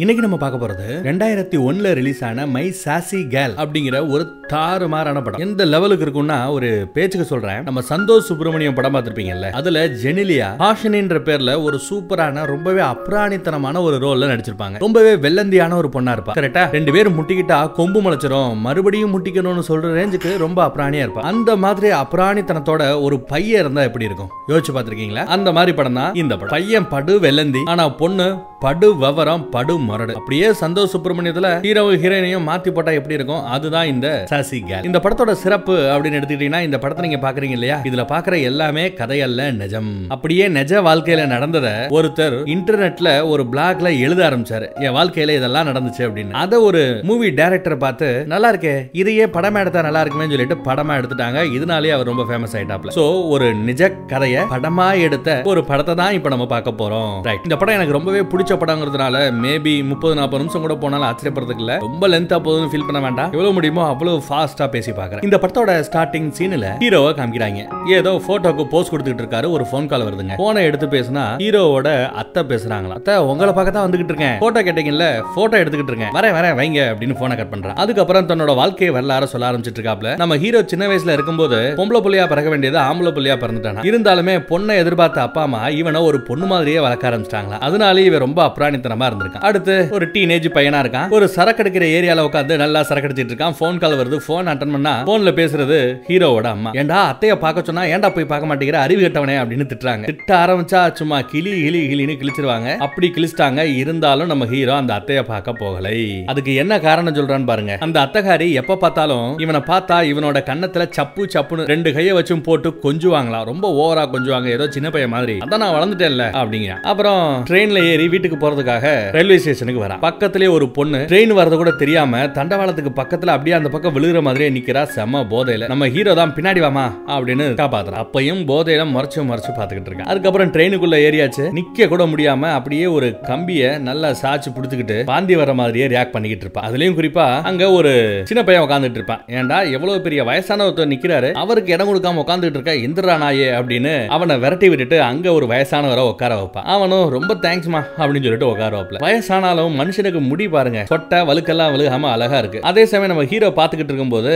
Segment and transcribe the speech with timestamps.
[0.00, 5.40] இன்னைக்கு நம்ம பார்க்க போறது ரெண்டாயிரத்தி ஒன்னுல ரிலீஸ் ஆன மை சாசி கேல் அப்படிங்கிற ஒரு தாறுமாறான படம்.
[5.40, 7.62] எந்த லெவலுக்கு இருக்கும்னா ஒரு பேச்சுக்கு சொல்றேன்.
[7.62, 14.28] நம்ம சந்தோஷ் சுப்பிரமணியம் படம் பார்த்திருப்பீங்கல்ல அதுல ஜெனிலியா ஹாஷனின்ற பேர்ல ஒரு சூப்பரான ரொம்பவே அப்ராணித்தனமான ஒரு ரோல்ல
[14.32, 14.78] நடிச்சிருப்பாங்க.
[14.78, 16.34] ரொம்பவே வெள்ளந்தியான ஒரு பொண்ணா இருப்பா.
[16.40, 18.60] கரெக்டா ரெண்டு பேரும் முட்டிக்கிட்டா கொம்பு முளைச்சிரும்.
[18.66, 21.24] மறுபடியும் முட்டிக்கணும்னு சொல்ற ரேஞ்சுக்கு ரொம்ப அப்ராணியா இருப்பா.
[21.32, 24.30] அந்த மாதிரி அப்ராணித்தனத்தோட ஒரு பையன் இருந்தா எப்படி இருக்கும்?
[24.48, 25.24] யோசிச்சு பார்த்திருக்கீங்களா?
[25.38, 26.54] அந்த மாதிரி படம் தான் இந்த படம்.
[26.58, 28.28] பையன் படு வெள்ளந்தி ஆனா பொண்ணு
[28.60, 33.42] படு விவரம் படு மரடு அப்படியே சந்தோஷ் சுப்பிரமணியத்துல ஹீரோ ஹீரோயினையும் மாத்தி போட்டா எப்படி இருக்கும்?
[33.54, 34.86] அதுதான் இந்த சாசி கேல்.
[34.88, 37.78] இந்த படத்தோட சிறப்பு அப்படின்னு எடுத்துக்கிட்டீங்கன்னா இந்த படத்தை நீங்க பாக்குறீங்க இல்லையா?
[37.90, 39.90] இதுல பாக்குற எல்லாமே கதையல்ல நிஜம்.
[40.16, 41.68] அப்படியே நிஜ வாழ்க்கையில நடந்தத
[41.98, 44.68] ஒருத்தர் இன்டர்நெட்ல ஒரு பிளாக்ல எழுத ஆரம்பிச்சாரு.
[44.86, 46.34] என் வாழ்க்கையில இதெல்லாம் நடந்துச்சு அப்படின்னு.
[46.42, 48.74] அதை ஒரு மூவி டைரக்டர் பார்த்து நல்லா இருக்கே.
[49.02, 51.42] இதையே படமா எடுத்தா நல்லா இருக்குமே சொல்லிட்டு படமா எடுத்துட்டாங்க.
[51.58, 52.92] இதனாலேயே அவர் ரொம்ப ஃபேமஸ் ஆயிட்டாப்ல.
[52.98, 57.12] சோ ஒரு நிஜ கதையை படமா எடுத்த ஒரு படத்தை தான் இப்ப நம்ம பார்க்க போறோம்.
[57.28, 61.74] ரைட் இந்த படம் எனக்கு ரொம்பவே பிடிச்ச படங்கிறதுனால மேபி முப்பது நாற்பது நிமிஷம் கூட போனாலும் ஆச்சரியப்படுறதுக்கு இல்ல.
[61.86, 63.30] ரொம்ப லென்த்தா போதும் ஃபீல் பண்ண வேண்டாம்.
[63.36, 65.24] எவ்வளவு முடியுமோ அவ்வளவு ஃபாஸ்டா பேசி பார்க்கறேன்.
[65.28, 67.62] இந்த படத்தோட ஸ்டார்டிங் சீன்ல ஹீரோவை காமிக்கிறாங்க.
[67.98, 70.36] ஏதோ போட்டோக்கு போஸ்ட் கொடுத்துட்டு இருக்காரு ஒரு ஃபோன் கால் வருதுங்க.
[70.42, 71.88] போனை எடுத்து பேசினா ஹீரோவோட
[72.22, 74.36] அத்தை பேசுறாங்களா அத்தை உங்களை பார்க்க தான் வந்துகிட்டு இருக்கேன்.
[74.44, 76.14] போட்டோ கேட்டீங்கல்ல போட்டோ எடுத்துக்கிட்டு இருக்கேன்.
[76.18, 77.78] வரேன் வரேன் வைங்க அப்படின்னு போனை கட் பண்றான்.
[77.84, 80.12] அதுக்கப்புறம் தன்னோட வாழ்க்கையை வரலாறு சொல்ல ஆரம்பிச்சிட்டு இருக்காப்ல.
[80.22, 83.84] நம்ம ஹீரோ சின்ன வயசுல இருக்கும்போது பொம்பளை புள்ளியா பிறக்க வேண்டியது ஆம்பளை புள்ளியா பிறந்துட்டானா.
[83.90, 89.08] இருந்தாலுமே பொண்ணை எதிர்பார்த்த அப்பா அம்மா இவனை ஒரு பொண்ணு மாதிரியே வளர்க்க ஆரம்பிச்சிட்டாங்களா அதனால இவன் ரொம்ப அப்ராணித்தனமா
[89.08, 89.44] இருந்திருக்கான்.
[89.48, 89.65] அடுத்து
[89.96, 91.08] ஒரு டீனேஜ் பையனா இருக்கான்.
[91.16, 93.56] ஒரு சரக்கு எடுக்கிற ஏரியால உட்காந்து நல்லா சரக்கு அடிச்சிட்டு இருக்கான்.
[93.58, 96.70] போன் கால் வருது ஃபோன் அட்டன் பண்ணா போன்ல பேசுறது ஹீரோவோட அம்மா.
[96.80, 100.04] ஏண்டா அத்தைய பார்க்க சொன்னா ஏன்டா போய் பார்க்க மாட்டேங்கிற அறிவு கட்டவனே அப்படின்னு திட்டுறாங்க.
[100.10, 102.76] திட்ட ஆரம்பிச்சா சும்மா கிளி கிளி கிளின்னு கிழிச்சிருவாங்க.
[102.86, 103.60] அப்படி கிழிச்சிட்டாங்க.
[103.82, 105.96] இருந்தாலும் நம்ம ஹீரோ அந்த அத்தைய பார்க்க போகலை.
[106.26, 107.76] அதுக்கு என்ன காரணம் சொல்றான்னு பாருங்க.
[107.86, 113.48] அந்த அத்தகாரி எப்ப பார்த்தாலும் இவனை பார்த்தா இவனோட கன்னத்துல சப்பு சப்புன்னு ரெண்டு கையை வச்சும் போட்டு கொஞ்சுவாங்களாம்.
[113.52, 114.48] ரொம்ப ஓவரா கொஞ்சுவாங்க.
[114.56, 115.36] ஏதோ சின்ன பையன் மாதிரி.
[115.46, 119.96] அதான் நான் வளர்ந்துட்டேன்ல அப்படிங்க அப்புறம் ட்ரெயின்ல ஏறி வீட்டுக்கு போறதுக்காக ரயில்வே ஸ்டேஷனுக்கு வரா.
[120.06, 124.82] பக்கத்திலே ஒரு பொண்ணு ட்ரெயின் வரது கூட தெரியாம தண்டவாளத்துக்கு பக்கத்துல அப்படியே அந்த பக்கம் விழுகிற மாதிரியே நிக்கிறா
[124.96, 125.68] செம போதையில.
[125.72, 128.00] நம்ம ஹீரோ தான் பின்னாடி வாமா அப்படின்னு காப்பாத்துறா.
[128.04, 130.06] அப்பையும் போதையில மறைச்சு மறைச்சு பாத்துக்கிட்டு இருக்கா.
[130.12, 135.86] அதுக்கப்புறம் ட்ரெயினுக்குள்ள ஏரியாச்சு நிக்க கூட முடியாம அப்படியே ஒரு கம்பிய நல்லா சாச்சு புடிச்சுக்கிட்டு பாந்தி வர மாதிரியே
[135.92, 137.92] ரியாக்ட் பண்ணிக்கிட்டு இருப்பான் அதுலயும் குறிப்பா அங்க ஒரு
[138.30, 139.22] சின்ன பையன் உட்காந்துட்டு இருப்பான்.
[139.38, 141.30] ஏன்டா எவ்வளவு பெரிய வயசான ஒருத்தர் நிக்கிறாரு.
[141.44, 146.32] அவருக்கு இடம் கொடுக்காம உட்காந்துட்டு இருக்க இந்திரா நாயே அப்படின்னு அவனை விரட்டி விட்டுட்டு அங்க ஒரு வயசானவரை உட்கார
[146.42, 150.80] வைப்பான் அவனும் ரொம்ப தேங்க்ஸ்மா அப்படின்னு சொல்லிட்டு உட்கார வைப்பல வயசான ஆனாலும் மனுஷனுக்கு முடி பாருங்க.
[150.90, 152.60] சொட்டை வழுக்கெல்லாம் விழுகாம அழகா இருக்கு.
[152.70, 154.32] அதே சமயம் நம்ம ஹீரோ பாத்துக்கிட்டு இருக்கும்போது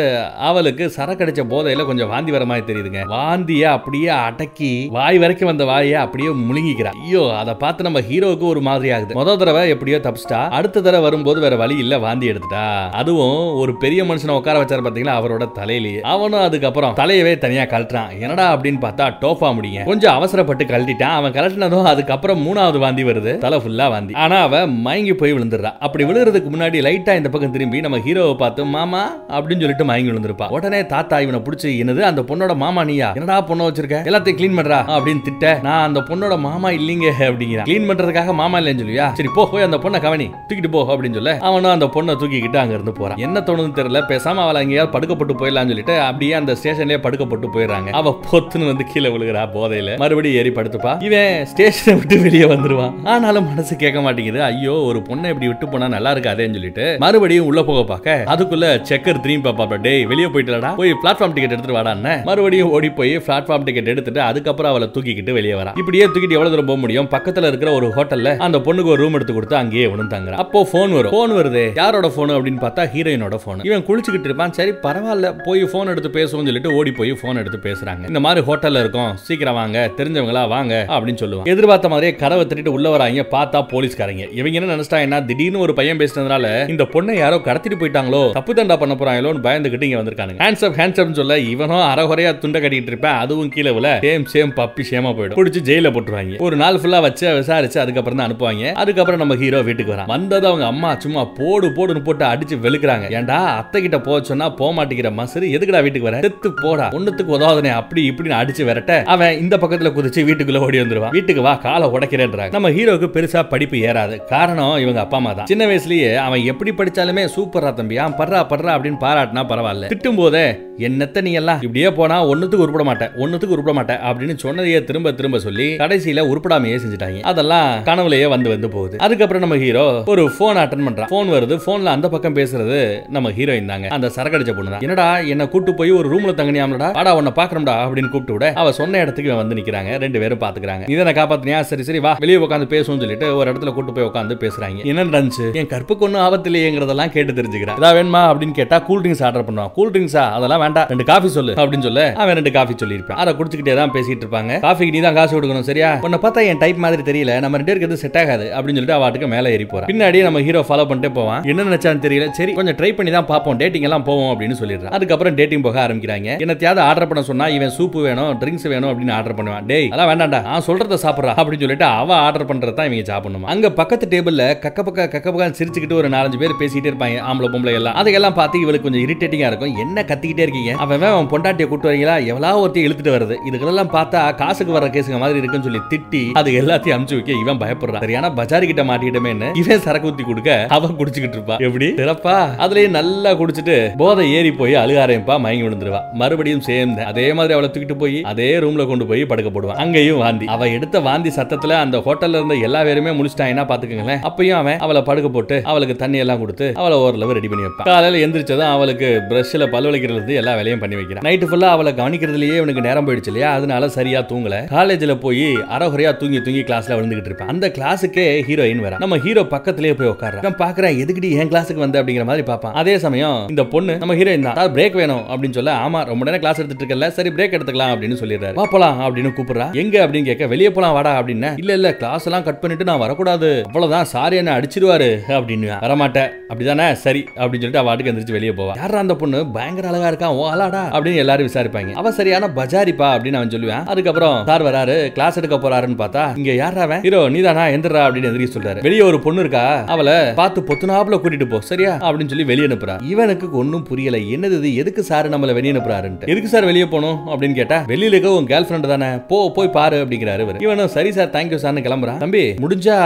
[0.49, 3.01] அவளுக்கு சரக்கடிச்ச போதையில கொஞ்சம் வாந்தி வர மாதிரி தெரியுதுங்க.
[3.15, 6.93] வாந்திய அப்படியே அடக்கி வாய் வரைக்கும் வந்த வாயை அப்படியே முழுங்கிக்கிறா.
[7.05, 9.17] ஐயோ அதை பார்த்து நம்ம ஹீரோவுக்கு ஒரு மாதிரி ஆகுது.
[9.21, 12.65] முதல் தடவை எப்படியோ தப்பிச்சிட்டா அடுத்த தடவை வரும்போது வேற வழி இல்ல வாந்தி எடுத்துட்டா.
[13.01, 16.01] அதுவும் ஒரு பெரிய மனுஷனை உட்கார வச்சாரு பாத்தீங்களா அவரோட தலையிலேயே.
[16.15, 18.13] அவனும் அதுக்கப்புறம் தலையவே தனியா கழட்டுறான்.
[18.25, 21.17] என்னடா அப்படின்னு பார்த்தா டோஃபா முடியும் கொஞ்சம் அவசரப்பட்டு கழட்டிட்டான்.
[21.21, 23.35] அவன் கழட்டினதும் அதுக்கப்புறம் மூணாவது வாந்தி வருது.
[23.47, 24.15] தலை ஃபுல்லா வாந்தி.
[24.25, 25.73] ஆனா அவ மயங்கி போய் விழுந்துடுறா.
[25.87, 29.03] அப்படி விழுறதுக்கு முன்னாடி லைட்டா இந்த பக்கம் திரும்பி நம்ம ஹீரோவை பார்த்து மாமா
[29.37, 30.47] அப்படின்னு சொல்லிட்டு மயங்கி விழுந்திருப்பா.
[30.57, 33.09] உடனே தாத்தா இவனை பிடிச்சி என்னது அந்த பொண்ணோட மாமா நீயா?
[33.17, 33.99] என்னடா பொண்ணை வச்சிருக்க?
[34.09, 34.79] எல்லாத்தையும் கிளீன் பண்றா?
[34.95, 39.07] அப்படின்னு திட்ட நான் அந்த பொண்ணோட மாமா இல்லீங்க அப்படிங்கிற கிளீன் பண்றதுக்காக மாமா இல்லைன்னு சொல்லுவியா?
[39.19, 40.27] சரி போ போய் அந்த பொண்ணை கவனி.
[40.49, 43.21] தூக்கிட்டு போ அப்படின்னு சொல்ல அவனும் அந்த பொண்ணை தூக்கிக்கிட்டு அங்க இருந்து போறான்.
[43.27, 47.91] என்ன தோணுதுன்னு தெரியல பேசாம அவளை எங்கேயாவது படுக்கப்பட்டு போயிடலாம்னு சொல்லிட்டு அப்படியே அந்த ஸ்டேஷன்லயே படுக்கப்பட்டு போயிடுறாங்க.
[48.01, 49.97] அவ பொத்துன்னு வந்து கீழே விழுகிறா போதையில.
[50.05, 50.95] மறுபடியும் ஏறி படுத்துப்பா.
[51.09, 52.95] இவன் ஸ்டேஷனை விட்டு வெளியே வந்துருவான்.
[53.15, 54.43] ஆனாலும் மனசு கேட்க மாட்டேங்குது.
[54.51, 58.17] ஐயோ ஒரு பொண்ணை இப்படி விட்டு போனா நல்லா இருக்காதேன்னு சொல்லிட்டு மறுபடியும் உள்ள போக பார்க்க.
[58.35, 63.15] அதுக்குள்ள செக்கர் திரும்பி பாப்பா டேய் வெளியே போயிட்டுலடா போய் பிளாட்ஃபார்ம் டிக்கெட் எடுத்துட்டு வாடான்னு மறுபடியும் ஓடி போய்
[63.29, 65.73] பிளாட்ஃபார்ம் டிக்கெட் எடுத்துட்டு அதுக்கப்புறம் அவளை தூக்கிக்கிட்டு வெளியே வரா.
[65.83, 67.09] இப்படியே தூக்கிட்டு எவ்வளவு தூரம் போக முடியும்?
[67.17, 70.09] பக்கத்துல இருக்கிற ஒரு ஹோட்டல்ல அந்த பொண்ணுக்கு ஒரு ரூம் எடுத்து கொடுத்து அங்கேயே இவனும்
[70.45, 71.13] அப்போ போன் வரும்.
[71.17, 74.53] போன் வருது யாரோட போன் அப்படின்னு பார்த்தா ஹீரோயினோட போன் இவன் குளிச்சுக்கிட்டு இருப்பான்.
[74.59, 78.05] சரி பரவாயில்ல போய் போன் எடுத்து பேசுவோம் சொல்லிட்டு ஓடி போய் போன் எடுத்து பேசுறாங்க.
[78.07, 79.13] இந்த மாதிரி ஹோட்டல்ல இருக்கும்.
[79.27, 83.27] சீக்கிரம் வாங்க தெரிஞ்சவங்களா வாங்க அப்படின்னு சொல்லுவாங்க எதிர்பார்த்த மாதிரியே கதவை திட்டு உள்ள வராங்க.
[83.37, 84.25] பார்த்தா போலீஸ்காரங்க.
[84.41, 88.23] இவங்க என்ன நினைச்சிட்டாங்கன்னா திடீர்னு ஒரு பையன் பேசினதுனால இந்த பொண்ணை யாரோ கடத்திட்டு போயிட்டாங்களோ?
[88.33, 92.61] தப்பு தண்டா பண்ண போறாங்களோன்னு பயந்துகிட்டு இங்க வந்திருக்காங்க ஹேண்ட்ஸ் அப் ஹேண்ட்ஸ் அப் சொல்ல இவனும் அறகுறையா துண்டை
[92.63, 93.17] கட்டிட்டு இருப்பேன்.
[93.25, 93.89] அதுவும் கீழே விழ.
[94.03, 95.39] சேம் சேம் பப்பி சேமா போயிடும்.
[95.41, 96.39] பிடிச்சி ஜெயில போட்டுருவாங்க.
[96.39, 98.73] ஒரு நாள் ஃபுல்லா வச்சு விசாரிச்சு அதுக்கப்புறம் தான் அனுப்புவாங்க.
[98.73, 100.07] அதுக்கப்புறம் நம்ம ஹீரோ வீட்டுக்கு வரான்.
[100.07, 103.07] வந்தது அவங்க அம்மா சும்மா போடு போடுன்னு போட்டு அடிச்சு வெளுக்குறாங்க.
[103.19, 106.21] ஏன்டா அத்தை கிட்ட போக சொன்னா போக மாட்டேங்கிற மசரு எதுக்குடா வீட்டுக்கு வர?
[106.21, 106.89] செத்து போடா.
[106.99, 111.15] ஒண்ணுத்துக்கு உதவாதனே அப்படி இப்படின்னு அடிச்சு விரட்ட அவன் இந்த பக்கத்துல குதிச்சு வீட்டுக்குள்ள ஓடி வந்துருவான்.
[111.19, 112.53] வீட்டுக்கு வா காலை உடைக்கிறேன்றாங்க.
[112.57, 114.17] நம்ம ஹீரோக்கு பெருசா படிப்பு ஏறாது.
[114.35, 115.47] காரணம் இவங்க அப்பா அம்மா தான்.
[115.47, 119.89] சின்ன வயசுலயே அவன் எப்படி படிச்சாலுமே சூப்பரா தம்பியா படுறா படுறா அப்படின்னு பாராட்டினா பரவாயில்ல.
[119.93, 120.45] திட்டும் போதே
[120.89, 121.61] என்னத்த நீ எல்லாம்?
[121.67, 126.77] இப்படியே போனா ஒண்ணுத்துக்கு உருப்பட மாட்டேன் ஒன்னுத்துக்கு உருப்பட மாட்டேன் அப்படின்னு சொன்னதையே திரும்ப திரும்ப சொல்லி கடைசியில உருப்படாமையே
[126.85, 127.21] செஞ்சுட்டாங்க.
[127.31, 128.97] அதெல்லாம் கனவுலயே வந்து வந்து போகுது.
[129.07, 129.85] அதுக்கப்புறம் நம்ம ஹீரோ
[130.15, 131.11] ஒரு போன் அட்டன் பண்றான்.
[131.15, 132.79] போன் வருது போன்ல அந்த பக்கம் பேசுறது
[133.17, 133.89] நம்ம ஹீரோயின் தாங்க.
[133.97, 134.85] அந்த சரக்கடிச்ச பொண்ணு தான்.
[134.87, 136.91] என்னடா என்ன கூட்டு போய் ஒரு ரூம்ல தங்கினியாம்லடா?
[136.99, 139.99] வாடா உன்னை பாக்குறோம்டா அப்படின்னு கூப்பிட்டு விட அவ சொன்ன இடத்துக்கு வந்து நிக்கிறாங்க.
[140.05, 140.85] ரெண்டு பேரும் பாத்துக்கிறாங்க.
[140.95, 141.61] இதை காப்பாத்தினியா?
[141.61, 142.15] சரி சரி வா.
[142.25, 144.87] வெளியே உட்காந்து பேசுவோம்னு சொல்லிட்டு ஒரு இடத்துல கூட்டு போய் உட்காந்து பேசுறாங்க.
[144.91, 145.49] என்ன நடந்துச்சு?
[145.61, 147.79] என் கற்புக்கு ஒன்றும் ஆபத்து இல்லையேங்கிறதெல்லாம் கேட்டு தெரிஞ்சுக்கிறேன்.
[147.81, 149.73] ஏதாவது வேணுமா அப்படின்னு கேட்டா கூல் ட்ரிங்க்ஸ் ஆர்டர் பண்ணுவான்.
[149.77, 150.89] கூல் ட்ரிங்க்ஸா அதெல்லாம் வேண்டாம்.
[150.93, 152.03] ரெண்டு காஃபி சொல்லு அப்படின்னு சொல்ல.
[152.23, 153.19] அவன் ரெண்டு காஃபி சொல்லியிருப்பான்.
[153.23, 154.53] அதை குடிச்சுக்கிட்டே தான் பேசிட்டு இருப்பாங்க.
[154.67, 155.91] காஃபிக்கு நீ தான் காசு கொடுக்கணும் சரியா?
[156.07, 157.35] உன்னை பார்த்தா என் டைப் மாதிரி தெரியல.
[157.45, 160.87] நம்ம ரெண்டு பேருக்கு செட் ஆகாது அப்படின்னு சொல்லிட்டு அவாட்டுக்கு மேலே ஏறி போறான் பின்னாடி நம்ம ஹீரோ ஃபாலோ
[160.91, 161.43] பண்ணிட்டே போவான்.
[161.53, 162.29] என்ன நினைச்சான்னு தெரியல.
[162.41, 163.59] சரி கொஞ்சம் ட்ரை பண்ணி தான் பார்ப்போம்.
[163.63, 164.95] டேட்டிங் எல்லாம் போவோம் அப்படின்னு சொல்லிடுறான்.
[164.99, 166.29] அதுக்கப்புறம் டேட்டிங் போக ஆரம்பிக்கிறாங்க.
[166.45, 169.67] என்னத்தையாவது ஆர்டர் பண்ண சொன்னா இவன் சூப்பு வேணும் ட்ரிங்க்ஸ் வேணும் அப்படின்னு ஆர்டர் பண்ணுவான்.
[169.71, 170.43] டேய் அதெல்லாம் வேண்டாம்டா.
[170.49, 173.47] நான் சொல்றத சாப்பிட்றா அப்படின்னு சொல்லிட்டு அவ ஆர்டர் பண்றத தான் இவங்க சாப்பிடணும்?
[173.55, 177.73] அங்க பக்கத்து டேபிள்ல கக்க பக்க கக்க பக்கம் சிரிச்சுக்கிட்டு ஒரு நாலஞ்சு பேர் பேசிட்டே இருப்பாங்க ஆம்பளை பொம்பளை
[177.73, 177.95] எல்லாம்.
[177.95, 179.77] அதையெல்லாம் பார்த்து இவளுக்கு கொஞ்சம் இரிட்டேட்டிங்கா இருக்கும்.
[179.77, 180.73] என்ன கத்திக்கிட்டே இருக்கீங்க?
[180.85, 182.17] அவன் அவன் பொண்டாட்டியை கூட்டு வரீங்களா?
[182.27, 183.37] எவ்வளோ ஒருத்தையும் இழுத்துட்டு வருது.
[183.49, 188.05] இதுக்கெல்லாம் பார்த்தா காசுக்கு வர கேஸுங்க மாதிரி இருக்குன்னு சொல்லி திட்டி அது எல்லாத்தையும் அமுச்சு வைக்க இவன் பயப்படுறான்.
[188.05, 191.57] சரியான பஜாரி கிட்ட மாட்டிக்கிட்டமேன்னு இவன் சரக்கு ஊத்தி கொடுக்க அவன் குடிச்சுக்கிட்டு இருப்பா.
[191.69, 191.89] எப்படி?
[192.01, 192.37] சிறப்பா.
[192.65, 196.01] அதுலயே நல்லா குடிச்சிட்டு போதை ஏறி போய் அழுக ஆரம்பிப்பா மயங்கி விழுந்துருவா.
[196.13, 199.81] மறுபடியும் சேர்ந்து அதே மாதிரி அவளை தூக்கிட்டு போய் அதே ரூம்ல கொண்டு போய் படுக்க போடுவான்.
[199.85, 200.47] அங்கேயும் வாந்தி.
[200.47, 205.29] அவ எடுத்த வாந்தி சத்தத்துல அந்த ஹோட்டல்ல இருந்த எல்லா பேருமே முடிச்சிட்டாங்கன்னா பாத்துக்கங்களேன் அப்பயும் அவன் அவளை படுக்க
[205.29, 207.89] போட்டு அவளுக்கு தண்ணி எல்லாம் கொடுத்து அவளை ஓரளவு ரெடி பண்ணி வைப்பான்.
[207.91, 211.25] காலையில எந்திரிச்சதும் அவளுக்கு பிரஷ்ல பல்வழிக்கிறது எல்லா வேலையும் பண்ணி வைக்கிறான்.
[211.29, 213.53] நைட்டு ஃபுல்லா அவளை கவனிக்கிறதுலயே இவனுக்கு நேரம் போயிடுச்சு இல்லையா?
[213.53, 214.57] அதனால சரியா தூங்கல.
[214.77, 215.45] காலேஜ்ல போய்
[215.77, 217.49] அறகுறையா தூங்கி தூங்கி கிளாஸ்ல விழுந்துகிட்டு இருப்பான்.
[217.49, 220.47] அந்த கிளாஸுக்கே ஹீரோயின் வரா நம்ம ஹீரோ பக்கத்திலேயே போய் உட்கார்றான்.
[220.49, 221.99] நான் பாக்குறேன் எதுக்குடி என் கிளாஸுக்கு வந்து?
[222.03, 224.73] அப்படிங்கிற மாதிரி பாப்பான் அதே சமயம் இந்த பொண்ணு நம்ம ஹீரோயின் தான்.
[224.77, 225.23] பிரேக் வேணும்?
[225.31, 228.55] அப்படின்னு சொல்ல ஆமா ரொம்ப நேரம் கிளாஸ் எடுத்துட்டு இருக்கல சரி பிரேக் எடுத்துக்கலாம் அப்படின்னு சொல்லிடுறாரு.
[228.55, 229.97] வா போலாம் அப்படின்னு கூப்பிடுறா எங்க?
[230.07, 233.51] அப்படின்னு கேட்க வெளியே போலாம் வாடா அப்படின்னு இல்ல இல்ல கிளாஸ் எல்லாம் கட் பண்ணிட்டு நான் வரக்கூடாது.
[233.67, 235.07] அவ்வளவுதான் சாரி என்ன அடிச்சிருவாரு
[235.37, 235.69] அப்படின்னு.
[235.85, 236.31] வரமாட்டேன்.
[236.49, 236.93] அப்படிதானே?
[236.93, 238.73] சரி அப்படின்னு சொல்லிட்டு அவ வாட்டுக்கு எந்திரிச்சு வெளியே போவா.
[238.77, 239.47] யாரா அந்த பொண்ணு?
[239.47, 240.35] பயங்கர அழகா இருக்கா?
[240.35, 241.93] ஓ அலாடா அப்படின்னு எல்லாரும் விசாரிப்பாங்க.
[241.93, 243.07] அவ சரியான பஜாரிப்பா?
[243.15, 243.87] அப்படின்னு அவன் சொல்லுவேன்.
[243.87, 247.01] அதுக்கப்புறம் சார் வராரு கிளாஸ் எடுக்க போறாருன்னு பார்த்தா இங்க யாரா அவன்?
[247.01, 247.65] ஹீரோ நீதானா?
[247.67, 248.83] எந்திரா அப்படின்னு எதிரி சொல்றாரு.
[248.83, 249.85] வெளியே ஒரு பொண்ணு இருக்கா?
[249.87, 251.95] அவளை பார்த்து பொத்துனாப்புல கூட்டிட்டு போ சரியா?
[251.97, 252.97] அப்படின்னு சொல்லி வெளியே அனுப்புறா.
[253.03, 254.17] இவனுக்கு ஒன்னும் புரியல.
[254.17, 254.75] என்னது இது?
[254.77, 256.27] எதுக்கு சார் நம்மள வெளியே அனுப்புறாருன்ட்டு?
[256.27, 257.19] எதுக்கு சார் வெளியே போகணும்?
[257.27, 259.11] அப்படின்னு கேட்டா வெளியில இருக்க உன் கேர்ள் ஃப்ரெண்ட் தானே?
[259.29, 262.23] போ போய் பாரு அப்படிங்கிறாரு இவனும் சரி சார் தேங்க்யூ சார்னு கிளம்புறான்.
[262.27, 262.99] தம்பி முடிஞ்சா